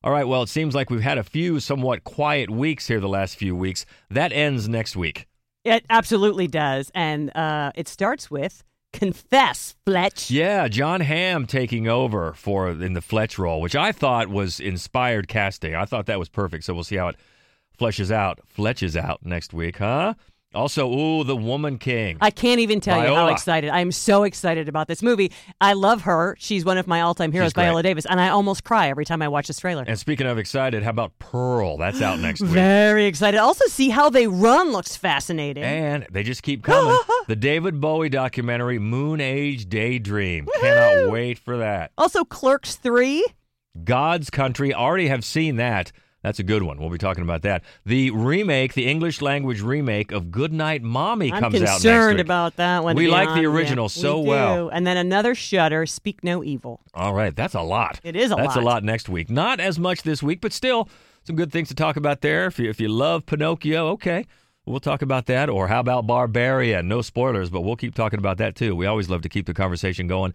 All 0.04 0.12
right, 0.12 0.28
well, 0.28 0.43
it 0.43 0.49
seems 0.49 0.76
like 0.76 0.89
we've 0.89 1.02
had 1.02 1.17
a 1.17 1.23
few 1.23 1.60
somewhat 1.60 2.04
quiet 2.04 2.49
weeks 2.49 2.88
here 2.88 2.99
the 2.99 3.08
last 3.08 3.38
few 3.38 3.56
weeks. 3.56 3.86
That 4.10 4.34
ends 4.34 4.67
next 4.67 4.95
week. 4.95 5.28
It 5.63 5.86
absolutely 5.89 6.47
does. 6.47 6.91
And 6.93 7.36
uh, 7.38 7.71
it 7.76 7.88
starts 7.88 8.30
with 8.30 8.63
Confess, 8.91 9.76
Fletch. 9.86 10.30
Yeah, 10.30 10.67
Jon 10.67 11.02
Hamm 11.02 11.47
taking 11.47 11.88
over 11.88 12.34
for 12.34 12.69
in 12.69 12.93
the 12.93 13.02
Fletch 13.02 13.39
role, 13.39 13.62
which 13.62 13.76
I 13.76 13.91
thought 13.91 14.28
was 14.28 14.60
inspired 14.60 15.28
casting. 15.28 15.73
I 15.73 15.86
thought 15.86 16.06
that 16.08 16.19
was 16.19 16.30
perfect. 16.30 16.65
So 16.65 16.73
we'll 16.73 16.84
see 16.84 16.97
how 16.97 17.10
it 17.10 17.15
fleshes 17.78 18.12
out, 18.12 18.40
fletches 18.58 18.96
out 18.96 19.26
next 19.26 19.54
week, 19.54 19.78
huh? 19.78 20.14
Also, 20.56 20.88
ooh, 20.88 21.24
The 21.24 21.36
Woman 21.36 21.80
King. 21.80 22.18
I 22.22 22.30
can't 22.30 22.60
even 22.60 22.80
tell 22.80 23.02
you 23.02 23.16
how 23.16 23.28
excited. 23.28 23.72
I'm 23.72 23.92
so 23.92 24.22
excited 24.24 24.70
about 24.70 24.88
this 24.88 25.02
movie. 25.02 25.32
I 25.60 25.74
love 25.74 26.04
her. 26.04 26.36
She's 26.38 26.64
one 26.64 26.78
of 26.78 26.86
my 26.86 27.02
all 27.02 27.16
time 27.16 27.32
heroes. 27.32 27.54
Viola 27.54 27.82
Davis, 27.82 28.06
and 28.06 28.22
I 28.22 28.30
almost 28.30 28.64
cry 28.64 28.90
every 28.90 29.04
time 29.06 29.24
I 29.24 29.28
watch 29.30 29.48
this 29.48 29.58
trailer. 29.60 29.84
And 29.88 29.98
speaking 29.98 30.28
of 30.28 30.38
excited, 30.38 30.84
how 30.84 30.92
about 30.92 31.18
Pearl? 31.18 31.78
That's 31.78 32.02
out 32.02 32.20
next 32.20 32.42
week. 32.42 32.52
Very 32.52 33.06
excited. 33.06 33.40
Also, 33.40 33.66
see 33.66 33.90
how 33.90 34.12
they 34.12 34.28
run 34.28 34.72
looks 34.72 34.96
fascinating. 34.96 35.64
And 35.64 36.06
they 36.12 36.22
just 36.22 36.44
keep 36.44 36.64
coming. 36.64 36.96
the 37.28 37.36
David 37.36 37.82
Bowie 37.82 38.10
documentary, 38.10 38.78
Moon 38.78 39.22
Age 39.22 39.68
Daydream. 39.68 40.48
Cannot 40.62 41.12
wait 41.12 41.40
for 41.40 41.58
that. 41.58 41.92
Also, 41.98 42.24
Clerks 42.24 42.76
3. 42.76 43.26
God's 43.84 44.30
Country. 44.30 44.72
Already 44.72 45.08
have 45.08 45.26
seen 45.26 45.56
that. 45.56 45.92
That's 46.24 46.40
a 46.40 46.44
good 46.44 46.64
one. 46.64 46.80
We'll 46.80 46.90
be 46.90 46.98
talking 46.98 47.22
about 47.24 47.42
that. 47.42 47.64
The 47.86 48.10
remake, 48.12 48.74
the 48.74 48.88
English 48.88 49.22
language 49.22 49.62
remake 49.62 50.12
of 50.14 50.32
Goodnight 50.32 50.82
Mommy 50.82 51.32
I'm 51.32 51.40
comes 51.42 51.56
out 51.56 51.62
next 51.62 51.74
concerned 51.74 52.20
about 52.22 52.56
that 52.56 52.84
one. 52.84 52.96
to 52.96 52.98
We 52.98 53.06
be 53.06 53.12
like 53.12 53.28
the 53.28 53.32
honest. 53.46 53.46
original 53.48 53.90
so 53.90 54.20
we 54.20 54.24
do. 54.26 54.30
well. 54.30 54.70
And 54.70 54.88
then 54.88 54.96
another 54.98 55.36
Shudder, 55.36 55.86
Speak 55.86 56.24
No 56.24 56.42
Evil. 56.44 56.80
All 56.94 57.14
right, 57.14 57.36
that's 57.36 57.56
a 57.56 57.62
lot. 57.62 58.00
It 58.04 58.16
is 58.16 58.32
a 58.32 58.36
lot. 58.36 58.44
that's 58.44 58.56
lot. 58.56 58.64
a 58.64 58.66
lot 58.66 58.84
next 58.86 59.10
week. 59.10 59.30
Not 59.30 59.60
as 59.60 59.78
much 59.78 60.04
this 60.04 60.24
week, 60.24 60.40
but 60.40 60.54
still 60.54 60.88
some 61.26 61.36
good 61.36 61.52
things 61.52 61.68
to 61.68 61.76
talk 61.76 61.98
about 61.98 62.22
there. 62.22 62.46
If 62.46 62.58
you 62.58 62.70
if 62.70 62.80
you 62.80 62.88
love 62.88 63.26
Pinocchio, 63.26 63.90
okay. 63.90 64.26
We'll 64.66 64.80
talk 64.80 65.02
about 65.02 65.26
that. 65.26 65.50
Or 65.50 65.68
how 65.68 65.82
about 65.82 66.08
Barbarian? 66.08 66.88
No 66.88 67.02
spoilers, 67.02 67.50
but 67.50 67.62
we'll 67.62 67.76
keep 67.76 67.96
talking 67.96 68.18
about 68.20 68.38
that 68.38 68.56
too. 68.56 68.78
We 68.78 68.86
always 68.86 69.10
love 69.10 69.22
to 69.24 69.30
keep 69.30 69.46
the 69.46 69.54
conversation 69.54 70.08
going. 70.08 70.34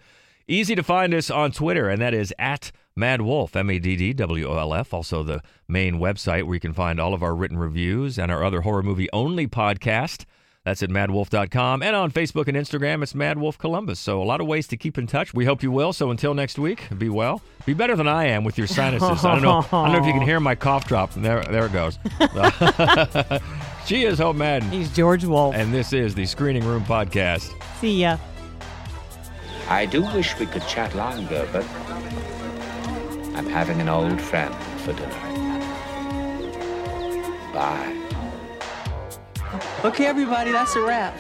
Easy 0.50 0.74
to 0.74 0.82
find 0.82 1.12
us 1.12 1.30
on 1.30 1.52
Twitter, 1.52 1.90
and 1.90 2.00
that 2.00 2.14
is 2.14 2.32
at 2.38 2.72
Mad 2.96 3.20
Wolf, 3.20 3.54
M 3.54 3.68
A 3.68 3.78
D 3.78 3.96
D 3.96 4.14
W 4.14 4.48
O 4.48 4.56
L 4.56 4.72
F. 4.72 4.94
Also, 4.94 5.22
the 5.22 5.42
main 5.68 5.96
website 5.96 6.44
where 6.44 6.54
you 6.54 6.60
can 6.60 6.72
find 6.72 6.98
all 6.98 7.12
of 7.12 7.22
our 7.22 7.34
written 7.34 7.58
reviews 7.58 8.18
and 8.18 8.32
our 8.32 8.42
other 8.42 8.62
horror 8.62 8.82
movie 8.82 9.10
only 9.12 9.46
podcast. 9.46 10.24
That's 10.64 10.82
at 10.82 10.88
maddwolf.com. 10.88 11.82
And 11.82 11.94
on 11.94 12.10
Facebook 12.10 12.48
and 12.48 12.56
Instagram, 12.56 13.02
it's 13.02 13.14
Mad 13.14 13.38
Wolf 13.38 13.58
Columbus. 13.58 14.00
So, 14.00 14.22
a 14.22 14.24
lot 14.24 14.40
of 14.40 14.46
ways 14.46 14.66
to 14.68 14.78
keep 14.78 14.96
in 14.96 15.06
touch. 15.06 15.34
We 15.34 15.44
hope 15.44 15.62
you 15.62 15.70
will. 15.70 15.92
So, 15.92 16.10
until 16.10 16.32
next 16.32 16.58
week, 16.58 16.88
be 16.96 17.10
well. 17.10 17.42
Be 17.66 17.74
better 17.74 17.94
than 17.94 18.08
I 18.08 18.24
am 18.28 18.42
with 18.42 18.56
your 18.56 18.66
sinuses. 18.66 19.22
I 19.26 19.34
don't 19.34 19.42
know. 19.42 19.58
I 19.70 19.84
don't 19.84 19.92
know 19.92 19.98
if 19.98 20.06
you 20.06 20.14
can 20.14 20.22
hear 20.22 20.40
my 20.40 20.54
cough 20.54 20.88
drop. 20.88 21.12
There, 21.12 21.42
there 21.42 21.66
it 21.66 21.72
goes. 21.74 21.98
she 23.86 24.04
is 24.04 24.18
Hope 24.18 24.36
Madden. 24.36 24.70
He's 24.70 24.90
George 24.90 25.26
Wolf. 25.26 25.54
And 25.54 25.74
this 25.74 25.92
is 25.92 26.14
the 26.14 26.24
Screening 26.24 26.64
Room 26.64 26.84
Podcast. 26.84 27.52
See 27.80 28.00
ya. 28.00 28.16
I 29.70 29.84
do 29.84 30.02
wish 30.02 30.38
we 30.38 30.46
could 30.46 30.66
chat 30.66 30.94
longer, 30.94 31.46
but 31.52 31.64
I'm 33.36 33.46
having 33.46 33.80
an 33.82 33.88
old 33.90 34.18
friend 34.18 34.54
for 34.82 34.94
dinner. 34.94 35.12
Bye. 37.52 37.94
Okay, 39.84 40.06
everybody, 40.06 40.52
that's 40.52 40.74
a 40.74 40.80
wrap. 40.80 41.14